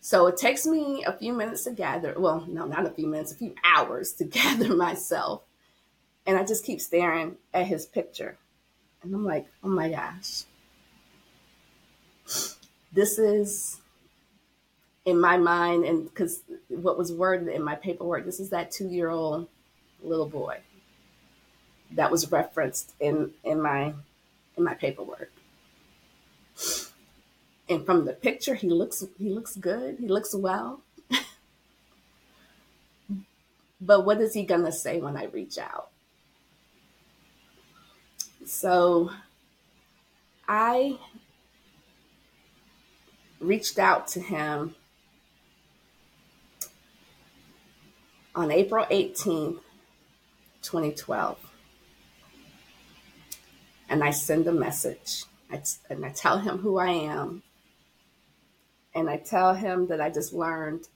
So 0.00 0.26
it 0.26 0.36
takes 0.36 0.66
me 0.66 1.04
a 1.04 1.12
few 1.12 1.32
minutes 1.32 1.64
to 1.64 1.70
gather. 1.70 2.14
Well, 2.18 2.44
no, 2.48 2.66
not 2.66 2.86
a 2.86 2.90
few 2.90 3.06
minutes, 3.06 3.32
a 3.32 3.36
few 3.36 3.54
hours 3.64 4.12
to 4.14 4.24
gather 4.24 4.74
myself. 4.74 5.42
And 6.26 6.36
I 6.36 6.44
just 6.44 6.64
keep 6.64 6.80
staring 6.80 7.36
at 7.52 7.66
his 7.66 7.86
picture. 7.86 8.38
And 9.02 9.14
I'm 9.14 9.24
like, 9.24 9.46
oh 9.62 9.68
my 9.68 9.90
gosh. 9.90 10.44
This 12.92 13.18
is 13.18 13.81
in 15.04 15.20
my 15.20 15.36
mind, 15.36 15.84
and 15.84 16.04
because 16.04 16.42
what 16.68 16.96
was 16.96 17.12
worded 17.12 17.48
in 17.48 17.62
my 17.62 17.74
paperwork, 17.74 18.24
this 18.24 18.40
is 18.40 18.50
that 18.50 18.70
two 18.70 18.88
year 18.88 19.10
old 19.10 19.48
little 20.02 20.28
boy 20.28 20.58
that 21.92 22.10
was 22.10 22.30
referenced 22.30 22.94
in, 23.00 23.32
in 23.44 23.60
my 23.60 23.94
in 24.56 24.64
my 24.64 24.74
paperwork. 24.74 25.32
And 27.68 27.84
from 27.86 28.04
the 28.04 28.12
picture, 28.12 28.54
he 28.54 28.68
looks 28.68 29.04
he 29.18 29.30
looks 29.30 29.56
good. 29.56 29.98
He 29.98 30.08
looks 30.08 30.34
well. 30.34 30.82
but 33.80 34.04
what 34.04 34.20
is 34.20 34.34
he 34.34 34.44
gonna 34.44 34.72
say 34.72 35.00
when 35.00 35.16
I 35.16 35.24
reach 35.24 35.58
out? 35.58 35.90
So 38.44 39.10
I 40.46 40.98
reached 43.40 43.78
out 43.78 44.06
to 44.08 44.20
him 44.20 44.74
on 48.34 48.50
April 48.50 48.86
18th, 48.86 49.60
2012. 50.62 51.38
And 53.88 54.02
I 54.02 54.10
send 54.10 54.46
a 54.46 54.52
message. 54.52 55.24
I, 55.50 55.62
and 55.90 56.04
I 56.04 56.10
tell 56.10 56.38
him 56.38 56.58
who 56.58 56.78
I 56.78 56.88
am. 56.88 57.42
And 58.94 59.08
I 59.08 59.18
tell 59.18 59.54
him 59.54 59.88
that 59.88 60.00
I 60.00 60.10
just 60.10 60.32
learned 60.32 60.88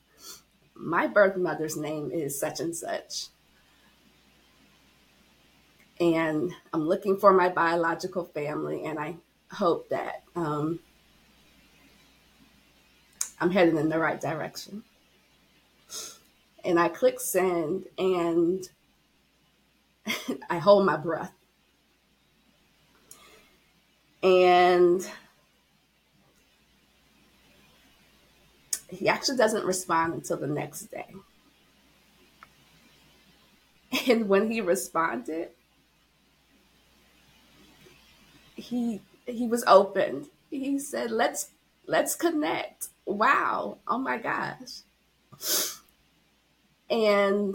my 0.74 1.06
birth 1.06 1.36
mother's 1.36 1.76
name 1.76 2.10
is 2.10 2.38
such 2.38 2.60
and 2.60 2.76
such. 2.76 3.28
And 5.98 6.52
I'm 6.72 6.86
looking 6.86 7.16
for 7.16 7.32
my 7.32 7.48
biological 7.48 8.24
family, 8.24 8.84
and 8.84 8.98
I 8.98 9.16
hope 9.50 9.88
that 9.88 10.24
um, 10.34 10.80
I'm 13.40 13.50
heading 13.50 13.78
in 13.78 13.88
the 13.88 13.98
right 13.98 14.20
direction 14.20 14.84
and 16.66 16.78
I 16.78 16.88
click 16.88 17.20
send 17.20 17.86
and 17.98 18.68
I 20.50 20.58
hold 20.58 20.84
my 20.84 20.96
breath. 20.96 21.32
And 24.22 25.08
he 28.90 29.08
actually 29.08 29.36
doesn't 29.36 29.64
respond 29.64 30.14
until 30.14 30.36
the 30.36 30.46
next 30.46 30.90
day. 30.90 31.14
And 34.08 34.28
when 34.28 34.50
he 34.50 34.60
responded, 34.60 35.50
he 38.56 39.00
he 39.26 39.46
was 39.46 39.64
open. 39.66 40.26
He 40.50 40.78
said, 40.78 41.10
"Let's 41.10 41.50
let's 41.86 42.14
connect." 42.14 42.88
Wow! 43.04 43.78
Oh 43.86 43.98
my 43.98 44.18
gosh! 44.18 44.82
And 46.90 47.54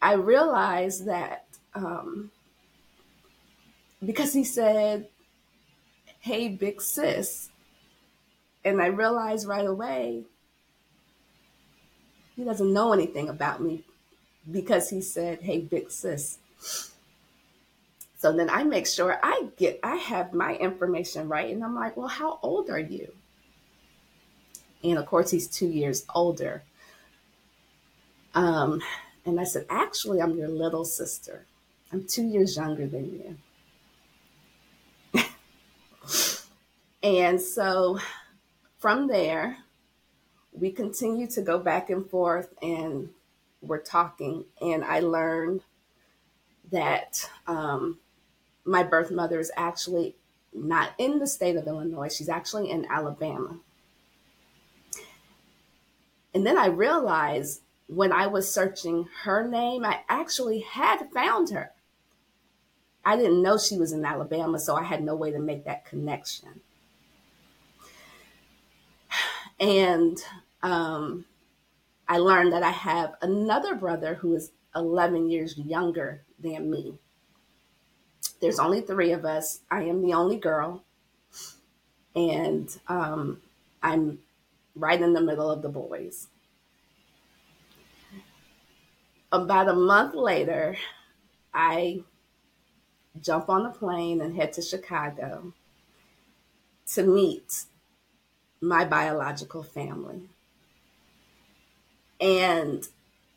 I 0.00 0.14
realized 0.14 1.06
that 1.06 1.46
um, 1.74 2.30
because 4.04 4.32
he 4.32 4.44
said, 4.44 5.08
"Hey, 6.20 6.48
big 6.48 6.80
sis," 6.80 7.50
and 8.64 8.80
I 8.80 8.86
realized 8.86 9.46
right 9.46 9.66
away 9.66 10.24
he 12.36 12.44
doesn't 12.44 12.72
know 12.72 12.92
anything 12.92 13.28
about 13.28 13.62
me 13.62 13.84
because 14.50 14.90
he 14.90 15.00
said, 15.00 15.42
"Hey, 15.42 15.60
big 15.60 15.90
sis." 15.90 16.38
So 18.18 18.32
then 18.32 18.48
I 18.50 18.62
make 18.62 18.86
sure 18.86 19.18
I 19.22 19.48
get 19.56 19.80
I 19.82 19.96
have 19.96 20.32
my 20.32 20.54
information 20.56 21.28
right, 21.28 21.52
and 21.52 21.62
I'm 21.64 21.74
like, 21.74 21.96
"Well, 21.96 22.08
how 22.08 22.38
old 22.42 22.70
are 22.70 22.78
you?" 22.78 23.12
And 24.82 24.98
of 24.98 25.06
course, 25.06 25.30
he's 25.30 25.48
two 25.48 25.68
years 25.68 26.04
older. 26.14 26.62
Um, 28.34 28.82
and 29.24 29.38
I 29.38 29.44
said, 29.44 29.66
"Actually, 29.68 30.20
I'm 30.20 30.36
your 30.36 30.48
little 30.48 30.84
sister. 30.84 31.46
I'm 31.92 32.04
two 32.06 32.24
years 32.24 32.56
younger 32.56 32.86
than 32.86 33.36
you." 35.14 35.22
and 37.02 37.40
so 37.40 37.98
from 38.78 39.06
there, 39.06 39.58
we 40.52 40.70
continue 40.70 41.26
to 41.28 41.42
go 41.42 41.58
back 41.58 41.90
and 41.90 42.08
forth 42.08 42.52
and 42.60 43.10
we're 43.60 43.78
talking. 43.78 44.44
And 44.60 44.84
I 44.84 45.00
learned 45.00 45.62
that 46.70 47.30
um, 47.46 47.98
my 48.64 48.82
birth 48.82 49.10
mother 49.10 49.38
is 49.38 49.50
actually 49.56 50.16
not 50.52 50.92
in 50.98 51.18
the 51.18 51.26
state 51.26 51.56
of 51.56 51.66
Illinois, 51.66 52.14
she's 52.14 52.28
actually 52.28 52.70
in 52.70 52.86
Alabama. 52.90 53.56
And 56.34 56.46
then 56.46 56.58
I 56.58 56.66
realized 56.66 57.60
when 57.94 58.12
I 58.12 58.26
was 58.26 58.52
searching 58.52 59.06
her 59.22 59.46
name, 59.46 59.84
I 59.84 60.00
actually 60.08 60.60
had 60.60 61.10
found 61.12 61.50
her. 61.50 61.72
I 63.04 63.16
didn't 63.16 63.42
know 63.42 63.58
she 63.58 63.76
was 63.76 63.92
in 63.92 64.04
Alabama, 64.04 64.58
so 64.58 64.76
I 64.76 64.84
had 64.84 65.02
no 65.02 65.14
way 65.14 65.30
to 65.32 65.38
make 65.38 65.64
that 65.64 65.84
connection. 65.84 66.60
And 69.60 70.18
um, 70.62 71.24
I 72.08 72.18
learned 72.18 72.52
that 72.52 72.62
I 72.62 72.70
have 72.70 73.14
another 73.20 73.74
brother 73.74 74.14
who 74.14 74.34
is 74.34 74.52
11 74.74 75.30
years 75.30 75.58
younger 75.58 76.22
than 76.38 76.70
me. 76.70 76.94
There's 78.40 78.58
only 78.58 78.80
three 78.80 79.12
of 79.12 79.24
us. 79.24 79.60
I 79.70 79.82
am 79.84 80.02
the 80.02 80.14
only 80.14 80.36
girl. 80.36 80.82
And 82.16 82.68
um, 82.88 83.42
I'm 83.82 84.18
right 84.74 85.00
in 85.00 85.12
the 85.12 85.20
middle 85.20 85.50
of 85.50 85.62
the 85.62 85.68
boys. 85.68 86.28
About 89.32 89.68
a 89.68 89.74
month 89.74 90.14
later, 90.14 90.76
I 91.54 92.04
jump 93.20 93.48
on 93.48 93.62
the 93.62 93.70
plane 93.70 94.20
and 94.20 94.36
head 94.36 94.52
to 94.54 94.62
Chicago 94.62 95.54
to 96.94 97.02
meet 97.02 97.64
my 98.60 98.84
biological 98.84 99.62
family. 99.62 100.28
And 102.20 102.86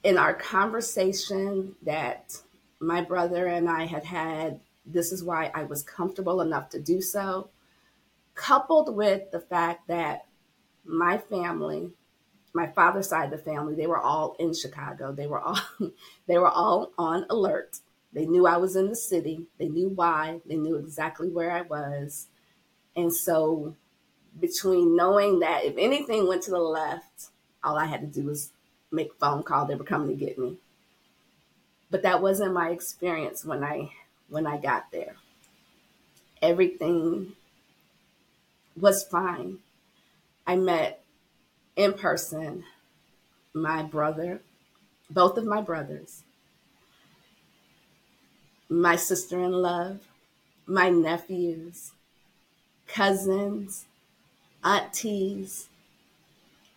in 0.04 0.18
our 0.18 0.34
conversation 0.34 1.76
that 1.84 2.40
my 2.80 3.02
brother 3.02 3.48
and 3.48 3.70
I 3.70 3.86
had 3.86 4.04
had, 4.04 4.60
this 4.86 5.14
is 5.14 5.24
why 5.24 5.50
I 5.56 5.64
was 5.64 5.82
comfortable 5.82 6.42
enough 6.42 6.70
to 6.72 6.80
do 6.80 7.02
so, 7.02 7.50
coupled 8.36 8.94
with 8.94 9.32
the 9.32 9.40
fact 9.40 9.88
that 9.88 10.26
my 10.84 11.18
family, 11.18 11.90
my 12.56 12.68
father's 12.68 13.10
side 13.10 13.26
of 13.26 13.32
the 13.32 13.38
family, 13.38 13.76
they 13.76 13.86
were 13.86 14.00
all 14.00 14.36
in 14.40 14.54
Chicago. 14.54 15.12
They 15.12 15.28
were 15.28 15.42
all 15.42 15.60
they 16.28 16.38
were 16.38 16.50
all 16.50 16.92
on 16.98 17.26
alert. 17.30 17.80
They 18.14 18.26
knew 18.26 18.48
I 18.48 18.58
was 18.58 18.78
in 18.78 18.88
the 18.88 18.96
city. 18.96 19.46
They 19.60 19.68
knew 19.68 19.90
why. 19.90 20.40
They 20.46 20.56
knew 20.56 20.78
exactly 20.78 21.28
where 21.28 21.52
I 21.52 21.62
was. 21.64 22.28
And 22.96 23.14
so 23.14 23.76
between 24.40 24.96
knowing 24.96 25.40
that 25.40 25.66
if 25.66 25.76
anything 25.78 26.28
went 26.28 26.44
to 26.44 26.52
the 26.52 26.60
left, 26.60 27.28
all 27.62 27.78
I 27.78 27.86
had 27.86 28.00
to 28.02 28.08
do 28.08 28.28
was 28.28 28.52
make 28.90 29.12
a 29.12 29.16
phone 29.16 29.44
call. 29.44 29.66
They 29.66 29.76
were 29.76 29.84
coming 29.84 30.18
to 30.18 30.26
get 30.26 30.40
me. 30.40 30.58
But 31.92 32.04
that 32.04 32.22
wasn't 32.22 32.54
my 32.54 32.70
experience 32.70 33.44
when 33.44 33.66
I 33.66 33.92
when 34.30 34.48
I 34.48 34.58
got 34.58 34.92
there. 34.92 35.16
Everything 36.42 37.34
was 38.80 39.04
fine. 39.04 39.60
I 40.48 40.56
met 40.56 41.05
in 41.76 41.94
person 41.94 42.64
my 43.54 43.82
brother, 43.82 44.42
both 45.10 45.38
of 45.38 45.46
my 45.46 45.62
brothers, 45.62 46.24
my 48.68 48.96
sister 48.96 49.40
in 49.40 49.52
love, 49.52 50.00
my 50.66 50.90
nephews, 50.90 51.92
cousins, 52.88 53.86
aunties, 54.64 55.70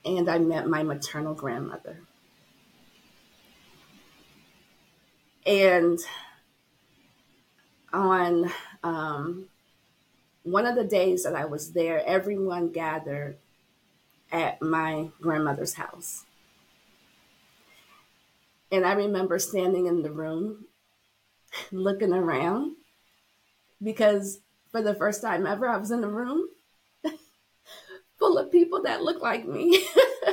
and 0.05 0.29
I 0.29 0.39
met 0.39 0.69
my 0.69 0.83
maternal 0.83 1.35
grandmother. 1.35 1.99
And 5.45 5.99
on 7.93 8.51
um, 8.85 9.47
one 10.43 10.67
of 10.67 10.77
the 10.77 10.85
days 10.85 11.25
that 11.25 11.35
I 11.35 11.47
was 11.47 11.73
there, 11.73 12.05
everyone 12.07 12.71
gathered 12.71 13.37
at 14.31 14.61
my 14.61 15.09
grandmother's 15.21 15.75
house. 15.75 16.25
And 18.71 18.85
I 18.85 18.93
remember 18.93 19.39
standing 19.39 19.87
in 19.87 20.03
the 20.03 20.11
room, 20.11 20.67
looking 21.73 22.13
around, 22.13 22.77
because 23.83 24.41
for 24.71 24.83
the 24.83 24.95
first 24.95 25.23
time 25.23 25.47
ever, 25.47 25.67
I 25.69 25.79
was 25.79 25.91
in 25.91 26.05
a 26.05 26.09
room 26.09 26.49
full 28.19 28.37
of 28.39 28.53
people 28.53 28.83
that 28.83 29.03
look 29.03 29.23
like 29.23 29.47
me. 29.47 29.83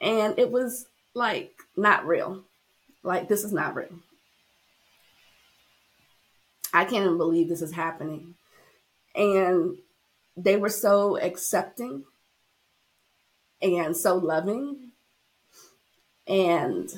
and 0.00 0.38
it 0.38 0.50
was 0.50 0.86
like 1.14 1.52
not 1.76 2.06
real. 2.06 2.44
Like 3.02 3.28
this 3.28 3.44
is 3.44 3.52
not 3.52 3.74
real. 3.74 3.98
I 6.72 6.84
can't 6.84 7.04
even 7.04 7.18
believe 7.18 7.48
this 7.48 7.62
is 7.62 7.72
happening. 7.72 8.36
And 9.14 9.76
they 10.42 10.56
were 10.56 10.70
so 10.70 11.18
accepting 11.18 12.04
and 13.60 13.96
so 13.96 14.16
loving. 14.16 14.90
And 16.26 16.90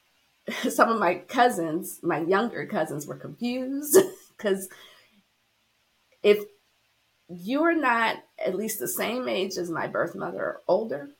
some 0.68 0.90
of 0.90 0.98
my 0.98 1.16
cousins, 1.16 2.00
my 2.02 2.18
younger 2.18 2.66
cousins, 2.66 3.06
were 3.06 3.16
confused 3.16 3.98
because 4.36 4.68
if 6.22 6.44
you're 7.28 7.76
not 7.76 8.16
at 8.44 8.54
least 8.54 8.78
the 8.78 8.88
same 8.88 9.28
age 9.28 9.56
as 9.56 9.70
my 9.70 9.86
birth 9.86 10.14
mother 10.14 10.40
or 10.40 10.62
older, 10.68 11.10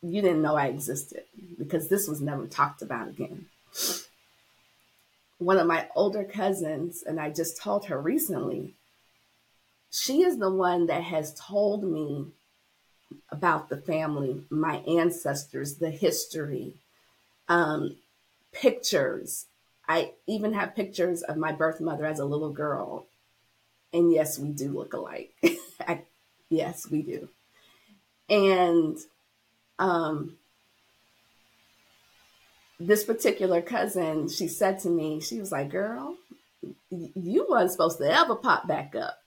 you 0.00 0.20
didn't 0.20 0.42
know 0.42 0.56
I 0.56 0.66
existed 0.66 1.24
because 1.58 1.88
this 1.88 2.08
was 2.08 2.20
never 2.20 2.46
talked 2.46 2.82
about 2.82 3.08
again. 3.08 3.46
One 5.38 5.58
of 5.58 5.66
my 5.66 5.88
older 5.96 6.24
cousins, 6.24 7.02
and 7.04 7.18
I 7.18 7.30
just 7.30 7.60
told 7.60 7.86
her 7.86 8.00
recently, 8.00 8.74
she 9.92 10.22
is 10.22 10.38
the 10.38 10.50
one 10.50 10.86
that 10.86 11.02
has 11.02 11.34
told 11.34 11.84
me 11.84 12.26
about 13.30 13.68
the 13.68 13.76
family, 13.76 14.42
my 14.50 14.76
ancestors, 14.78 15.76
the 15.76 15.90
history, 15.90 16.74
um, 17.48 17.96
pictures. 18.52 19.46
I 19.88 20.12
even 20.26 20.54
have 20.54 20.74
pictures 20.74 21.22
of 21.22 21.36
my 21.36 21.52
birth 21.52 21.80
mother 21.80 22.06
as 22.06 22.18
a 22.18 22.24
little 22.24 22.50
girl 22.50 23.06
and 23.92 24.12
yes, 24.12 24.38
we 24.38 24.48
do 24.50 24.70
look 24.70 24.94
alike. 24.94 25.34
I, 25.80 26.02
yes, 26.48 26.90
we 26.90 27.02
do. 27.02 27.28
And 28.28 28.96
um, 29.78 30.36
this 32.80 33.04
particular 33.04 33.60
cousin, 33.60 34.28
she 34.28 34.48
said 34.48 34.78
to 34.80 34.88
me, 34.88 35.20
she 35.20 35.38
was 35.38 35.52
like, 35.52 35.70
Girl, 35.70 36.16
you 36.90 37.46
weren't 37.48 37.70
supposed 37.70 37.98
to 37.98 38.10
ever 38.10 38.36
pop 38.36 38.66
back 38.66 38.94
up, 38.94 39.21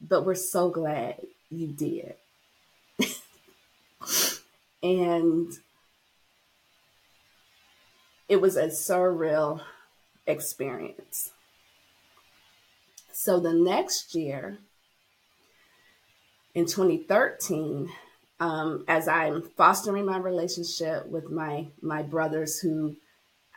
but 0.00 0.24
we're 0.24 0.34
so 0.34 0.70
glad 0.70 1.20
you 1.50 1.68
did. 1.68 2.14
and 4.82 5.52
it 8.28 8.40
was 8.40 8.56
a 8.56 8.66
surreal 8.66 9.60
experience. 10.26 11.32
So 13.12 13.40
the 13.40 13.52
next 13.52 14.14
year, 14.14 14.58
in 16.54 16.66
2013, 16.66 17.88
um, 18.38 18.84
as 18.86 19.08
I'm 19.08 19.42
fostering 19.56 20.04
my 20.04 20.18
relationship 20.18 21.06
with 21.06 21.30
my 21.30 21.66
my 21.80 22.02
brothers, 22.02 22.60
who 22.60 22.96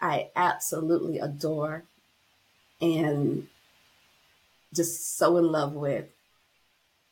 I 0.01 0.29
absolutely 0.35 1.19
adore, 1.19 1.83
and 2.81 3.47
just 4.73 5.17
so 5.17 5.37
in 5.37 5.51
love 5.51 5.73
with. 5.73 6.05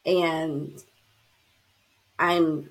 And 0.07 0.81
I'm 2.17 2.69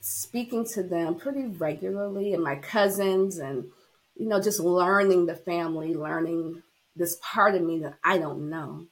speaking 0.00 0.64
to 0.64 0.82
them 0.82 1.14
pretty 1.14 1.44
regularly 1.44 2.32
and 2.32 2.42
my 2.42 2.56
cousins 2.56 3.38
and 3.38 3.66
you 4.16 4.26
know 4.26 4.40
just 4.40 4.58
learning 4.58 5.26
the 5.26 5.36
family 5.36 5.94
learning 5.94 6.62
this 6.96 7.18
part 7.22 7.54
of 7.54 7.62
me 7.62 7.78
that 7.78 7.94
i 8.02 8.16
don't 8.18 8.48
know. 8.48 8.86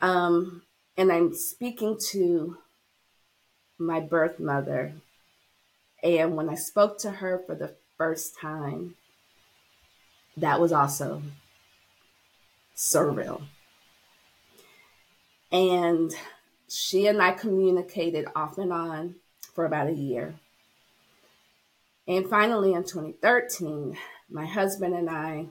Um, 0.00 0.62
and 0.96 1.12
i'm 1.12 1.34
speaking 1.34 1.98
to 2.10 2.56
my 3.78 4.00
birth 4.00 4.40
mother. 4.40 4.94
And 6.02 6.34
when 6.34 6.48
i 6.48 6.54
spoke 6.54 6.98
to 7.00 7.10
her 7.10 7.42
for 7.46 7.54
the 7.54 7.74
first 7.98 8.38
time 8.40 8.94
that 10.36 10.60
was 10.60 10.72
also 10.72 11.22
surreal 12.74 13.42
and 15.54 16.12
she 16.68 17.06
and 17.06 17.22
I 17.22 17.30
communicated 17.30 18.26
off 18.34 18.58
and 18.58 18.72
on 18.72 19.14
for 19.54 19.64
about 19.64 19.86
a 19.86 19.92
year. 19.92 20.34
And 22.08 22.28
finally, 22.28 22.74
in 22.74 22.82
2013, 22.82 23.96
my 24.28 24.44
husband 24.44 24.94
and 24.94 25.08
I 25.08 25.46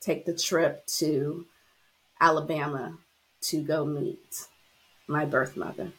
take 0.00 0.24
the 0.24 0.34
trip 0.34 0.86
to 0.98 1.44
Alabama 2.18 2.96
to 3.42 3.62
go 3.62 3.84
meet 3.84 4.46
my 5.06 5.26
birth 5.26 5.54
mother. 5.54 5.92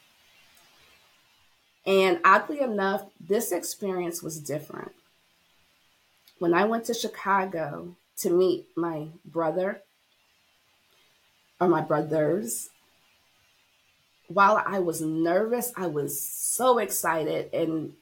And 1.86 2.18
oddly 2.24 2.60
enough, 2.60 3.04
this 3.20 3.52
experience 3.52 4.20
was 4.20 4.40
different. 4.40 4.92
When 6.40 6.54
I 6.54 6.64
went 6.64 6.86
to 6.86 6.94
Chicago 6.94 7.94
to 8.18 8.30
meet 8.30 8.66
my 8.76 9.06
brother 9.24 9.80
or 11.60 11.68
my 11.68 11.82
brothers, 11.82 12.70
while 14.34 14.62
I 14.64 14.78
was 14.78 15.00
nervous, 15.00 15.72
I 15.76 15.86
was 15.86 16.20
so 16.20 16.78
excited. 16.78 17.52
And 17.52 17.94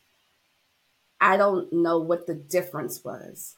I 1.21 1.37
don't 1.37 1.73
know 1.73 1.99
what 1.99 2.27
the 2.27 2.35
difference 2.35 3.05
was. 3.05 3.57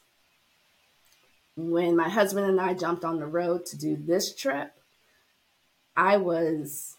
When 1.55 1.95
my 1.95 2.09
husband 2.09 2.47
and 2.47 2.59
I 2.59 2.73
jumped 2.73 3.05
on 3.05 3.19
the 3.19 3.27
road 3.27 3.65
to 3.67 3.77
do 3.77 3.95
this 3.95 4.35
trip, 4.35 4.73
I 5.95 6.17
was 6.17 6.95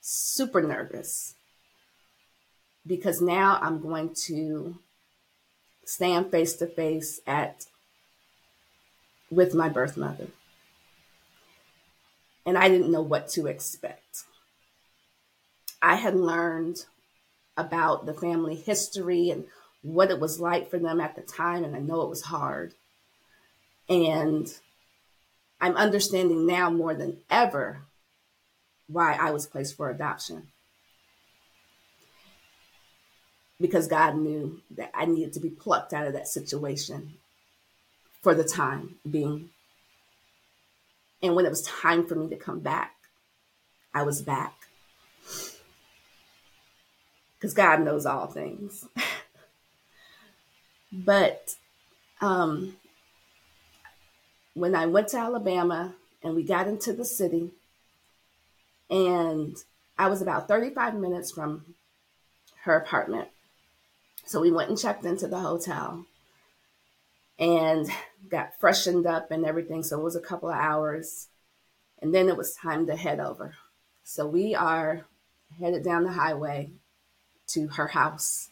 super 0.00 0.62
nervous 0.62 1.34
because 2.86 3.20
now 3.20 3.58
I'm 3.60 3.80
going 3.80 4.14
to 4.26 4.78
stand 5.84 6.30
face 6.30 6.54
to 6.54 6.66
face 6.66 7.20
at 7.26 7.66
with 9.30 9.54
my 9.54 9.68
birth 9.68 9.96
mother. 9.96 10.28
And 12.44 12.56
I 12.56 12.68
didn't 12.68 12.92
know 12.92 13.02
what 13.02 13.28
to 13.30 13.46
expect. 13.46 14.24
I 15.82 15.96
had 15.96 16.16
learned 16.16 16.84
about 17.56 18.06
the 18.06 18.14
family 18.14 18.54
history 18.54 19.30
and 19.30 19.44
what 19.82 20.10
it 20.10 20.20
was 20.20 20.40
like 20.40 20.70
for 20.70 20.78
them 20.78 21.00
at 21.00 21.14
the 21.14 21.22
time, 21.22 21.64
and 21.64 21.76
I 21.76 21.78
know 21.78 22.02
it 22.02 22.10
was 22.10 22.22
hard. 22.22 22.74
And 23.88 24.48
I'm 25.60 25.76
understanding 25.76 26.46
now 26.46 26.70
more 26.70 26.94
than 26.94 27.18
ever 27.30 27.82
why 28.88 29.14
I 29.14 29.30
was 29.30 29.46
placed 29.46 29.76
for 29.76 29.90
adoption. 29.90 30.48
Because 33.60 33.88
God 33.88 34.16
knew 34.16 34.60
that 34.72 34.90
I 34.92 35.06
needed 35.06 35.32
to 35.34 35.40
be 35.40 35.48
plucked 35.48 35.92
out 35.92 36.06
of 36.06 36.12
that 36.12 36.28
situation 36.28 37.14
for 38.22 38.34
the 38.34 38.44
time 38.44 38.96
being. 39.08 39.50
And 41.22 41.34
when 41.34 41.46
it 41.46 41.50
was 41.50 41.62
time 41.62 42.06
for 42.06 42.16
me 42.16 42.28
to 42.28 42.36
come 42.36 42.60
back, 42.60 42.92
I 43.94 44.02
was 44.02 44.20
back 44.20 44.55
because 47.38 47.54
God 47.54 47.82
knows 47.82 48.06
all 48.06 48.26
things. 48.26 48.86
but 50.92 51.54
um, 52.20 52.76
when 54.54 54.74
I 54.74 54.86
went 54.86 55.08
to 55.08 55.18
Alabama 55.18 55.94
and 56.22 56.34
we 56.34 56.42
got 56.42 56.66
into 56.66 56.92
the 56.92 57.04
city, 57.04 57.50
and 58.88 59.56
I 59.98 60.08
was 60.08 60.22
about 60.22 60.48
35 60.48 60.94
minutes 60.94 61.30
from 61.30 61.74
her 62.62 62.76
apartment. 62.76 63.28
So 64.24 64.40
we 64.40 64.50
went 64.50 64.70
and 64.70 64.78
checked 64.78 65.04
into 65.04 65.28
the 65.28 65.38
hotel 65.38 66.04
and 67.38 67.88
got 68.28 68.58
freshened 68.58 69.06
up 69.06 69.30
and 69.30 69.44
everything. 69.44 69.82
So 69.82 70.00
it 70.00 70.04
was 70.04 70.16
a 70.16 70.20
couple 70.20 70.48
of 70.48 70.56
hours. 70.56 71.28
And 72.00 72.14
then 72.14 72.28
it 72.28 72.36
was 72.36 72.54
time 72.54 72.86
to 72.86 72.96
head 72.96 73.20
over. 73.20 73.54
So 74.04 74.26
we 74.26 74.54
are 74.54 75.06
headed 75.58 75.84
down 75.84 76.04
the 76.04 76.12
highway 76.12 76.70
to 77.48 77.68
her 77.68 77.88
house. 77.88 78.50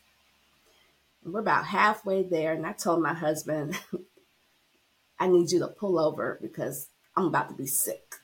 We're 1.24 1.40
about 1.40 1.66
halfway 1.66 2.22
there, 2.22 2.52
and 2.52 2.66
I 2.66 2.72
told 2.72 3.02
my 3.02 3.14
husband, 3.14 3.78
I 5.18 5.26
need 5.26 5.50
you 5.50 5.60
to 5.60 5.68
pull 5.68 5.98
over 5.98 6.38
because 6.42 6.88
I'm 7.16 7.26
about 7.26 7.48
to 7.48 7.54
be 7.54 7.66
sick. 7.66 8.16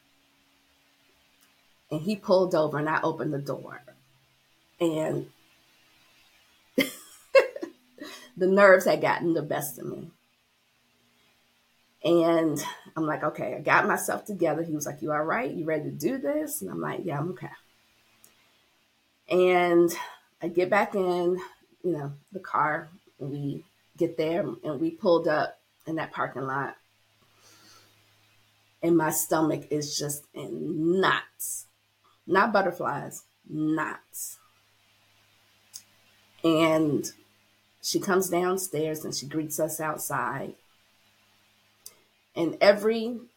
And 1.91 2.03
he 2.03 2.17
pulled 2.17 2.55
over, 2.55 2.79
and 2.79 2.89
I 2.89 3.01
opened 3.03 3.33
the 3.33 3.39
door. 3.39 3.83
And 4.79 5.31
the 6.77 8.47
nerves 8.47 8.85
had 8.85 9.01
gotten 9.01 9.35
the 9.35 9.43
best 9.43 9.79
of 9.79 9.87
me. 9.87 10.11
And 12.03 12.63
I'm 12.97 13.07
like, 13.07 13.23
okay, 13.23 13.55
I 13.55 13.61
got 13.61 13.87
myself 13.87 14.25
together. 14.25 14.63
He 14.63 14.73
was 14.73 14.87
like, 14.87 15.03
You 15.03 15.13
all 15.13 15.23
right? 15.23 15.51
You 15.51 15.67
ready 15.67 15.85
to 15.85 15.91
do 15.91 16.19
this? 16.19 16.63
And 16.63 16.71
I'm 16.71 16.81
like, 16.81 17.01
Yeah, 17.05 17.19
I'm 17.19 17.31
okay. 17.31 17.51
And 19.29 19.95
I 20.43 20.49
get 20.49 20.71
back 20.71 20.95
in, 20.95 21.39
you 21.83 21.93
know, 21.93 22.13
the 22.33 22.41
car. 22.41 22.89
And 23.19 23.31
we 23.31 23.65
get 23.97 24.17
there 24.17 24.47
and 24.65 24.81
we 24.81 24.91
pulled 24.91 25.29
up 25.29 25.59
in 25.87 25.97
that 25.97 26.13
parking 26.13 26.47
lot. 26.47 26.77
And 28.83 28.97
my 28.97 29.11
stomach 29.11 29.67
is 29.71 29.99
just 29.99 30.25
in 30.33 31.01
knots. 31.01 31.67
Not 32.27 32.53
butterflies, 32.53 33.25
knots. 33.49 34.39
And 36.43 37.11
she 37.83 38.01
comes 38.01 38.31
downstairs 38.31 39.05
and 39.05 39.15
she 39.15 39.27
greets 39.27 39.61
us 39.61 39.81
outside. 39.81 40.55
And 42.35 42.57
everything 42.63 43.29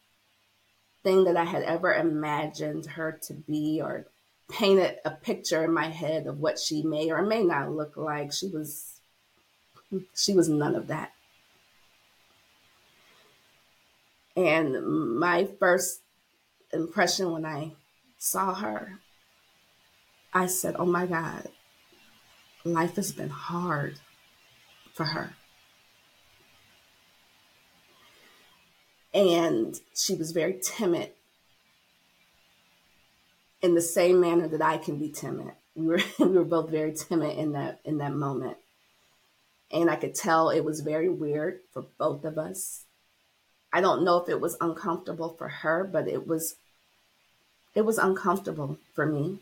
that 1.04 1.36
I 1.36 1.44
had 1.44 1.64
ever 1.64 1.94
imagined 1.94 2.86
her 2.86 3.20
to 3.24 3.34
be 3.34 3.82
or 3.82 4.06
painted 4.50 4.98
a 5.06 5.12
picture 5.12 5.64
in 5.64 5.74
my 5.74 5.88
head 5.88 6.28
of 6.28 6.40
what 6.40 6.60
she 6.60 6.84
may 6.84 7.12
or 7.12 7.22
may 7.22 7.44
not 7.44 7.72
look 7.72 7.98
like. 7.98 8.32
She 8.32 8.48
was 8.48 9.00
she 10.16 10.34
was 10.34 10.50
none 10.50 10.76
of 10.76 10.88
that. 10.88 11.14
And 14.36 15.20
my 15.20 15.48
first 15.60 16.02
impression 16.72 17.32
when 17.32 17.46
I 17.46 17.74
saw 18.18 18.56
her, 18.56 19.00
I 20.34 20.48
said, 20.48 20.76
Oh 20.80 20.86
my 20.86 21.06
God, 21.06 21.48
life 22.64 22.96
has 22.96 23.12
been 23.12 23.30
hard 23.30 24.00
for 24.94 25.06
her. 25.06 25.36
And 29.14 29.80
she 29.94 30.16
was 30.16 30.32
very 30.32 30.60
timid 30.60 31.12
in 33.64 33.74
the 33.74 33.82
same 33.82 34.20
manner 34.20 34.48
that 34.50 34.62
I 34.62 34.78
can 34.78 35.00
be 35.00 35.10
timid. 35.10 35.54
We 35.74 35.88
were 35.88 36.02
we 36.20 36.28
were 36.28 36.44
both 36.44 36.70
very 36.70 36.94
timid 36.94 37.40
in 37.40 37.54
that 37.54 37.80
in 37.84 37.98
that 37.98 38.14
moment. 38.14 38.58
And 39.72 39.90
I 39.90 39.96
could 39.96 40.14
tell 40.14 40.50
it 40.50 40.64
was 40.64 40.82
very 40.82 41.10
weird 41.10 41.62
for 41.72 41.86
both 41.98 42.26
of 42.26 42.38
us. 42.38 42.84
I 43.72 43.82
don't 43.82 44.04
know 44.04 44.18
if 44.18 44.30
it 44.30 44.40
was 44.40 44.56
uncomfortable 44.62 45.30
for 45.36 45.48
her, 45.48 45.84
but 45.84 46.08
it 46.08 46.28
was 46.28 46.58
it 47.74 47.82
was 47.82 47.98
uncomfortable 47.98 48.78
for 48.94 49.08
me. 49.08 49.40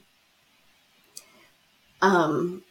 Um 2.01 2.63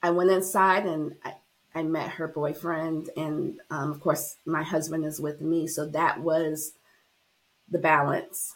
I 0.00 0.10
went 0.10 0.30
inside 0.30 0.86
and 0.86 1.16
I, 1.24 1.34
I 1.74 1.82
met 1.82 2.10
her 2.10 2.28
boyfriend 2.28 3.10
and 3.16 3.58
um, 3.68 3.90
of 3.90 4.00
course 4.00 4.36
my 4.46 4.62
husband 4.62 5.04
is 5.04 5.20
with 5.20 5.40
me, 5.40 5.66
so 5.66 5.84
that 5.88 6.20
was 6.20 6.72
the 7.68 7.78
balance. 7.78 8.54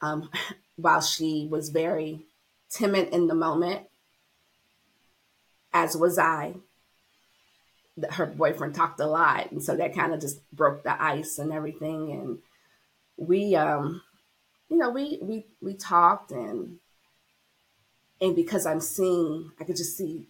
Um, 0.00 0.28
while 0.76 1.00
she 1.00 1.48
was 1.50 1.70
very 1.70 2.20
timid 2.70 3.08
in 3.08 3.26
the 3.26 3.34
moment, 3.34 3.82
as 5.72 5.96
was 5.96 6.18
I, 6.18 6.54
her 8.10 8.26
boyfriend 8.26 8.74
talked 8.74 9.00
a 9.00 9.06
lot. 9.06 9.50
And 9.50 9.62
so 9.62 9.76
that 9.76 9.94
kind 9.94 10.14
of 10.14 10.20
just 10.20 10.40
broke 10.50 10.82
the 10.82 11.00
ice 11.02 11.38
and 11.38 11.52
everything. 11.52 12.12
And 12.12 12.38
we, 13.16 13.54
um, 13.54 14.02
you 14.68 14.78
know, 14.78 14.90
we, 14.90 15.18
we, 15.20 15.44
we 15.60 15.74
talked 15.74 16.30
and, 16.30 16.78
and 18.20 18.34
because 18.34 18.66
I'm 18.66 18.80
seeing, 18.80 19.52
I 19.60 19.64
could 19.64 19.76
just 19.76 19.96
see 19.96 20.26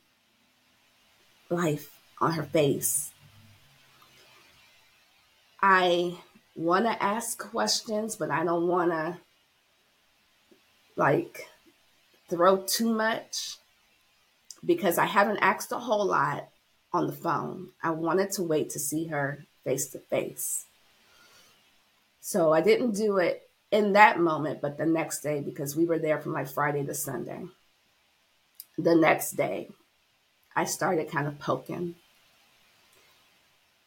life 1.50 1.98
on 2.20 2.32
her 2.32 2.42
face. 2.42 3.12
I 5.60 6.16
want 6.56 6.86
to 6.86 7.02
ask 7.02 7.38
questions, 7.38 8.16
but 8.16 8.30
I 8.30 8.44
don't 8.44 8.66
want 8.66 8.90
to 8.90 9.18
like 10.96 11.48
throw 12.28 12.58
too 12.58 12.92
much 12.92 13.56
because 14.64 14.98
I 14.98 15.06
haven't 15.06 15.38
asked 15.38 15.72
a 15.72 15.78
whole 15.78 16.06
lot 16.06 16.48
on 16.92 17.06
the 17.06 17.12
phone. 17.12 17.70
I 17.82 17.90
wanted 17.90 18.30
to 18.32 18.42
wait 18.42 18.70
to 18.70 18.78
see 18.78 19.06
her 19.06 19.44
face 19.64 19.88
to 19.88 19.98
face. 19.98 20.66
So 22.20 22.52
I 22.52 22.60
didn't 22.60 22.92
do 22.92 23.18
it 23.18 23.48
in 23.70 23.94
that 23.94 24.20
moment, 24.20 24.60
but 24.60 24.76
the 24.76 24.86
next 24.86 25.20
day 25.20 25.40
because 25.40 25.74
we 25.74 25.84
were 25.84 25.98
there 25.98 26.20
from 26.20 26.32
like 26.32 26.48
Friday 26.48 26.84
to 26.84 26.94
Sunday. 26.94 27.44
The 28.78 28.94
next 28.94 29.32
day, 29.32 29.70
I 30.54 30.64
started 30.64 31.10
kind 31.10 31.26
of 31.26 31.38
poking. 31.38 31.96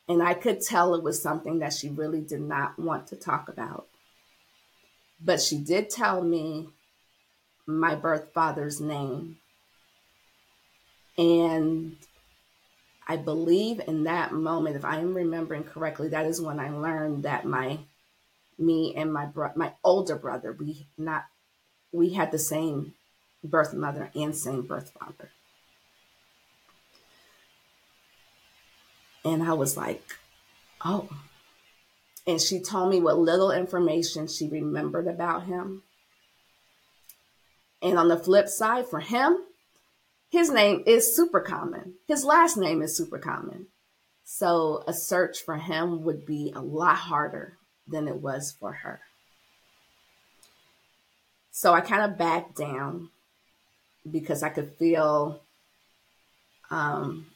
And 0.08 0.22
I 0.22 0.36
could 0.36 0.62
tell 0.62 0.94
it 0.94 1.04
was 1.04 1.22
something 1.22 1.60
that 1.60 1.74
she 1.74 1.90
really 1.90 2.22
did 2.22 2.42
not 2.42 2.78
want 2.78 3.08
to 3.08 3.16
talk 3.16 3.50
about. 3.50 3.88
But 5.24 5.42
she 5.42 5.58
did 5.58 5.90
tell 5.90 6.22
me 6.24 6.70
my 7.66 7.96
birth 7.96 8.34
father's 8.34 8.80
name. 8.80 9.38
And 11.18 11.96
I 13.08 13.18
believe 13.18 13.82
in 13.88 14.04
that 14.04 14.34
moment, 14.34 14.76
if 14.76 14.84
I 14.86 15.00
am 15.00 15.14
remembering 15.14 15.64
correctly, 15.64 16.10
that 16.10 16.26
is 16.26 16.42
when 16.42 16.60
I 16.60 16.70
learned 16.70 17.24
that 17.24 17.46
my 17.46 17.80
me 18.58 18.94
and 18.96 19.12
my 19.12 19.26
bro- 19.26 19.52
my 19.56 19.74
older 19.84 20.16
brother, 20.16 20.52
we 20.54 20.88
not 20.98 21.26
we 21.92 22.14
had 22.14 22.32
the 22.32 22.40
same 22.40 22.94
birth 23.44 23.74
mother 23.74 24.12
and 24.16 24.36
same 24.36 24.64
birth 24.64 24.92
father. 25.00 25.30
And 29.24 29.44
I 29.44 29.54
was 29.54 29.76
like, 29.76 30.04
oh. 30.84 31.10
And 32.28 32.42
she 32.42 32.60
told 32.60 32.90
me 32.90 33.00
what 33.00 33.18
little 33.18 33.52
information 33.52 34.28
she 34.28 34.48
remembered 34.48 35.08
about 35.08 35.46
him. 35.46 35.84
And 37.86 38.00
on 38.00 38.08
the 38.08 38.18
flip 38.18 38.50
side, 38.50 38.88
for 38.88 39.00
him, 39.00 39.38
his 40.32 40.50
name 40.50 40.82
is 40.88 41.16
super 41.16 41.40
common. 41.40 41.94
His 42.08 42.26
last 42.26 42.58
name 42.58 42.82
is 42.82 42.98
super 42.98 43.20
common. 43.20 43.68
So 44.24 44.84
a 44.88 44.92
search 44.92 45.44
for 45.44 45.58
him 45.58 46.04
would 46.04 46.26
be 46.26 46.52
a 46.56 46.62
lot 46.62 46.96
harder 46.96 47.58
than 47.88 48.08
it 48.08 48.16
was 48.16 48.56
for 48.60 48.74
her. 48.74 49.02
So 51.52 51.76
I 51.76 51.82
kind 51.82 52.02
of 52.02 52.18
backed 52.18 52.58
down 52.58 53.10
because 54.10 54.42
I 54.42 54.50
could 54.50 54.72
feel 54.80 55.42
um, 56.72 57.28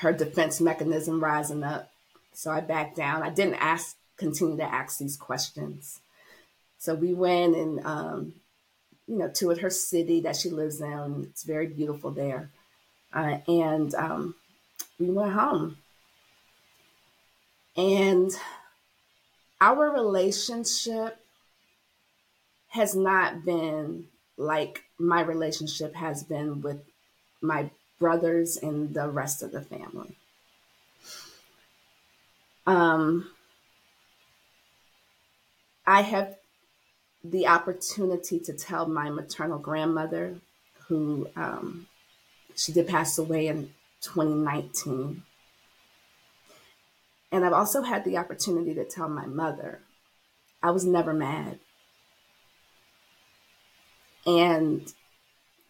her 0.00 0.12
defense 0.12 0.60
mechanism 0.60 1.24
rising 1.24 1.64
up. 1.64 1.90
So 2.34 2.50
I 2.50 2.60
backed 2.60 2.96
down. 2.96 3.22
I 3.22 3.30
didn't 3.30 3.54
ask, 3.54 3.96
continue 4.18 4.58
to 4.58 4.64
ask 4.64 4.98
these 4.98 5.16
questions. 5.16 6.00
So 6.84 6.94
we 6.94 7.14
went 7.14 7.56
and, 7.56 7.80
um, 7.86 8.34
you 9.08 9.16
know, 9.16 9.30
toured 9.30 9.56
her 9.60 9.70
city 9.70 10.20
that 10.20 10.36
she 10.36 10.50
lives 10.50 10.82
in. 10.82 11.28
It's 11.30 11.42
very 11.42 11.66
beautiful 11.66 12.10
there. 12.10 12.50
Uh, 13.10 13.38
and 13.48 13.94
um, 13.94 14.34
we 15.00 15.08
went 15.08 15.32
home. 15.32 15.78
And 17.74 18.30
our 19.62 19.90
relationship 19.92 21.16
has 22.68 22.94
not 22.94 23.46
been 23.46 24.08
like 24.36 24.82
my 24.98 25.22
relationship 25.22 25.94
has 25.94 26.22
been 26.22 26.60
with 26.60 26.82
my 27.40 27.70
brothers 27.98 28.58
and 28.58 28.92
the 28.92 29.08
rest 29.08 29.42
of 29.42 29.52
the 29.52 29.62
family. 29.62 30.16
Um, 32.66 33.30
I 35.86 36.02
have 36.02 36.36
the 37.24 37.46
opportunity 37.46 38.38
to 38.38 38.52
tell 38.52 38.86
my 38.86 39.08
maternal 39.08 39.58
grandmother, 39.58 40.36
who 40.88 41.26
um, 41.34 41.86
she 42.54 42.70
did 42.70 42.86
pass 42.86 43.16
away 43.16 43.48
in 43.48 43.70
2019. 44.02 45.22
And 47.32 47.44
I've 47.44 47.54
also 47.54 47.82
had 47.82 48.04
the 48.04 48.18
opportunity 48.18 48.74
to 48.74 48.84
tell 48.84 49.08
my 49.08 49.26
mother 49.26 49.80
I 50.62 50.70
was 50.70 50.84
never 50.86 51.12
mad. 51.12 51.58
And 54.26 54.90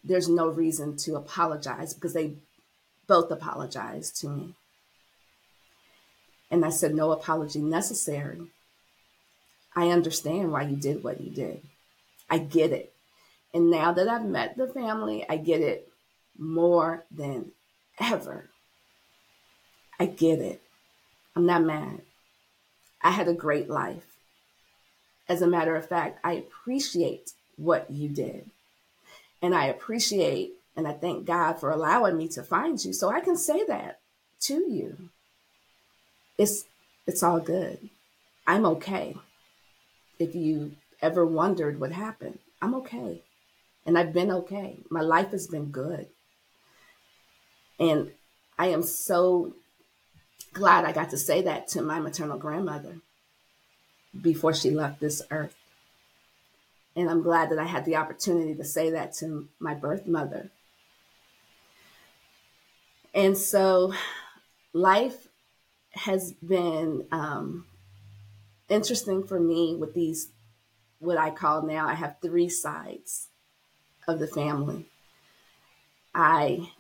there's 0.05 0.29
no 0.29 0.49
reason 0.49 0.97
to 0.99 1.17
apologize 1.17 1.95
because 1.95 2.12
they 2.12 2.35
both 3.09 3.31
apologized 3.31 4.21
to 4.21 4.29
me. 4.29 4.55
And 6.51 6.64
I 6.64 6.71
said, 6.71 6.95
no 6.95 7.11
apology 7.11 7.61
necessary. 7.61 8.43
I 9.77 9.91
understand 9.91 10.53
why 10.53 10.63
you 10.63 10.77
did 10.77 11.03
what 11.03 11.21
you 11.21 11.31
did. 11.31 11.63
I 12.31 12.39
get 12.39 12.73
it. 12.73 12.93
And 13.53 13.71
now 13.71 13.93
that 13.93 14.09
I've 14.09 14.25
met 14.25 14.57
the 14.57 14.67
family, 14.67 15.25
I 15.29 15.37
get 15.37 15.61
it 15.61 15.89
more 16.39 17.05
than 17.11 17.53
ever. 18.01 18.49
I 19.99 20.07
get 20.07 20.41
it. 20.41 20.61
I'm 21.37 21.47
not 21.47 21.63
mad. 21.63 22.03
I 23.03 23.11
had 23.11 23.29
a 23.29 23.35
great 23.35 23.69
life. 23.69 24.07
As 25.29 25.43
a 25.43 25.47
matter 25.47 25.77
of 25.77 25.89
fact, 25.89 26.19
I 26.25 26.33
appreciate 26.35 27.33
what 27.57 27.91
you 27.91 28.09
did. 28.09 28.51
And 29.41 29.55
I 29.55 29.67
appreciate 29.67 30.55
and 30.77 30.89
I 30.89 30.93
thank 30.93 31.25
God 31.25 31.55
for 31.55 31.71
allowing 31.71 32.17
me 32.17 32.29
to 32.29 32.43
find 32.43 32.83
you 32.85 32.93
so 32.93 33.09
I 33.09 33.21
can 33.21 33.37
say 33.37 33.65
that 33.67 34.01
to 34.41 34.55
you. 34.55 35.11
It's 36.37 36.65
it's 37.07 37.23
all 37.23 37.41
good. 37.41 37.91
I'm 38.47 38.67
okay. 38.67 39.17
If 40.18 40.35
you 40.35 40.72
ever 41.03 41.24
wondered 41.24 41.81
what 41.81 41.92
happened, 41.92 42.38
I'm 42.62 42.74
okay. 42.77 43.22
And 43.87 43.98
I've 43.98 44.12
been 44.12 44.31
okay. 44.31 44.79
My 44.90 45.00
life 45.00 45.31
has 45.31 45.46
been 45.46 45.66
good. 45.66 46.09
And 47.79 48.12
I 48.59 48.68
am 48.68 48.83
so 48.83 49.55
glad 50.53 50.85
I 50.85 50.92
got 50.92 51.11
to 51.11 51.18
say 51.18 51.42
that 51.42 51.68
to 51.68 51.83
my 51.83 51.98
maternal 51.98 52.38
grandmother 52.38 53.00
before 54.20 54.55
she 54.55 54.70
left 54.70 55.00
this 55.00 55.20
earth. 55.31 55.57
And 56.96 57.11
I'm 57.11 57.22
glad 57.22 57.50
that 57.50 57.59
I 57.59 57.64
had 57.64 57.85
the 57.85 57.96
opportunity 57.96 58.55
to 58.55 58.64
say 58.64 58.90
that 58.90 59.14
to 59.14 59.48
my 59.59 59.74
birth 59.74 60.07
mother. 60.07 60.50
And 63.12 63.37
so 63.37 63.92
life 64.72 65.29
has 65.92 66.33
been 66.33 67.07
um, 67.11 67.66
interesting 68.68 69.27
for 69.27 69.38
me 69.38 69.74
with 69.74 69.94
these, 69.94 70.31
what 70.98 71.18
I 71.18 71.31
call 71.31 71.62
now, 71.62 71.87
I 71.87 71.94
have 71.94 72.16
three 72.20 72.48
sides 72.48 73.29
of 74.07 74.18
the 74.18 74.27
family. 74.27 74.87
I 76.14 76.70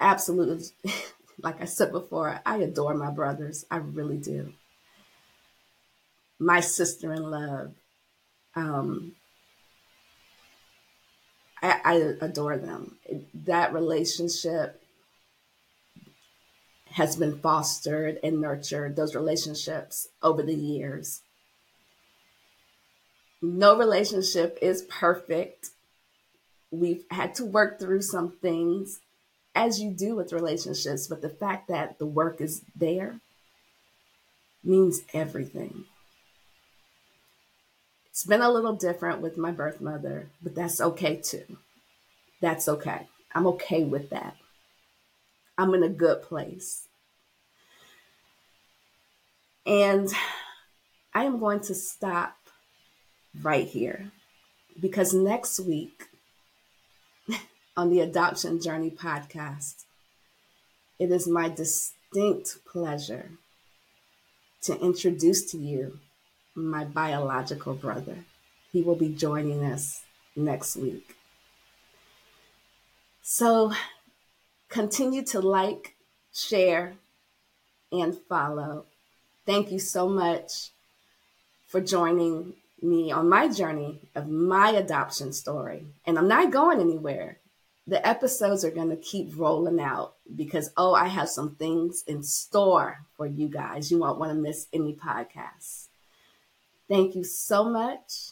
absolutely 0.00 0.66
like 1.42 1.60
I 1.60 1.64
said 1.64 1.92
before, 1.92 2.40
I 2.44 2.58
adore 2.58 2.94
my 2.94 3.10
brothers. 3.10 3.64
I 3.70 3.78
really 3.78 4.18
do. 4.18 4.52
My 6.38 6.60
sister 6.60 7.12
in 7.12 7.22
love. 7.22 7.72
Um, 8.54 9.12
I, 11.62 11.80
I 11.84 11.94
adore 12.20 12.58
them. 12.58 12.96
That 13.34 13.72
relationship 13.72 14.81
has 16.92 17.16
been 17.16 17.38
fostered 17.38 18.18
and 18.22 18.40
nurtured, 18.40 18.96
those 18.96 19.14
relationships 19.14 20.08
over 20.22 20.42
the 20.42 20.54
years. 20.54 21.22
No 23.40 23.76
relationship 23.76 24.58
is 24.62 24.82
perfect. 24.82 25.70
We've 26.70 27.04
had 27.10 27.34
to 27.36 27.44
work 27.44 27.78
through 27.78 28.02
some 28.02 28.30
things 28.30 29.00
as 29.54 29.80
you 29.80 29.90
do 29.90 30.14
with 30.14 30.32
relationships, 30.32 31.06
but 31.06 31.22
the 31.22 31.28
fact 31.28 31.68
that 31.68 31.98
the 31.98 32.06
work 32.06 32.40
is 32.40 32.62
there 32.74 33.20
means 34.64 35.02
everything. 35.12 35.84
It's 38.10 38.24
been 38.24 38.42
a 38.42 38.50
little 38.50 38.74
different 38.74 39.20
with 39.20 39.36
my 39.36 39.50
birth 39.50 39.80
mother, 39.80 40.28
but 40.42 40.54
that's 40.54 40.80
okay 40.80 41.16
too. 41.16 41.56
That's 42.40 42.68
okay. 42.68 43.08
I'm 43.34 43.46
okay 43.46 43.84
with 43.84 44.10
that. 44.10 44.36
I'm 45.56 45.74
in 45.74 45.82
a 45.82 45.88
good 45.88 46.22
place. 46.22 46.88
And 49.64 50.12
I 51.14 51.24
am 51.24 51.38
going 51.38 51.60
to 51.60 51.74
stop 51.74 52.36
right 53.40 53.66
here 53.66 54.10
because 54.80 55.14
next 55.14 55.60
week 55.60 56.08
on 57.76 57.90
the 57.90 58.00
Adoption 58.00 58.60
Journey 58.60 58.90
podcast. 58.90 59.84
It 60.98 61.10
is 61.10 61.26
my 61.26 61.48
distinct 61.48 62.58
pleasure 62.64 63.30
to 64.62 64.78
introduce 64.78 65.50
to 65.50 65.58
you 65.58 65.98
my 66.54 66.84
biological 66.84 67.74
brother. 67.74 68.18
He 68.72 68.82
will 68.82 68.94
be 68.94 69.08
joining 69.08 69.64
us 69.64 70.02
next 70.36 70.76
week. 70.76 71.16
So 73.22 73.72
continue 74.72 75.22
to 75.22 75.40
like, 75.40 75.96
share, 76.32 76.94
and 77.92 78.16
follow. 78.28 78.86
Thank 79.44 79.70
you 79.70 79.78
so 79.78 80.08
much 80.08 80.70
for 81.68 81.80
joining 81.80 82.54
me 82.80 83.12
on 83.12 83.28
my 83.28 83.48
journey 83.48 84.00
of 84.14 84.28
my 84.28 84.70
adoption 84.70 85.32
story. 85.32 85.86
And 86.06 86.18
I'm 86.18 86.26
not 86.26 86.50
going 86.50 86.80
anywhere. 86.80 87.38
The 87.86 88.04
episodes 88.06 88.64
are 88.64 88.70
going 88.70 88.88
to 88.88 88.96
keep 88.96 89.36
rolling 89.36 89.80
out 89.80 90.14
because, 90.34 90.70
oh, 90.76 90.94
I 90.94 91.08
have 91.08 91.28
some 91.28 91.56
things 91.56 92.02
in 92.06 92.22
store 92.22 93.04
for 93.16 93.26
you 93.26 93.48
guys. 93.48 93.90
You 93.90 93.98
won't 93.98 94.18
want 94.18 94.32
to 94.32 94.38
miss 94.38 94.68
any 94.72 94.94
podcasts. 94.94 95.88
Thank 96.88 97.14
you 97.14 97.24
so 97.24 97.64
much. 97.64 98.30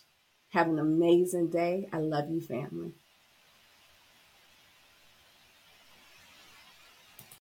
Have 0.50 0.68
an 0.68 0.79
amazing 0.79 1.50
day. 1.50 1.88
I 1.92 1.98
love 1.98 2.31
you, 2.31 2.40
family. 2.40 2.92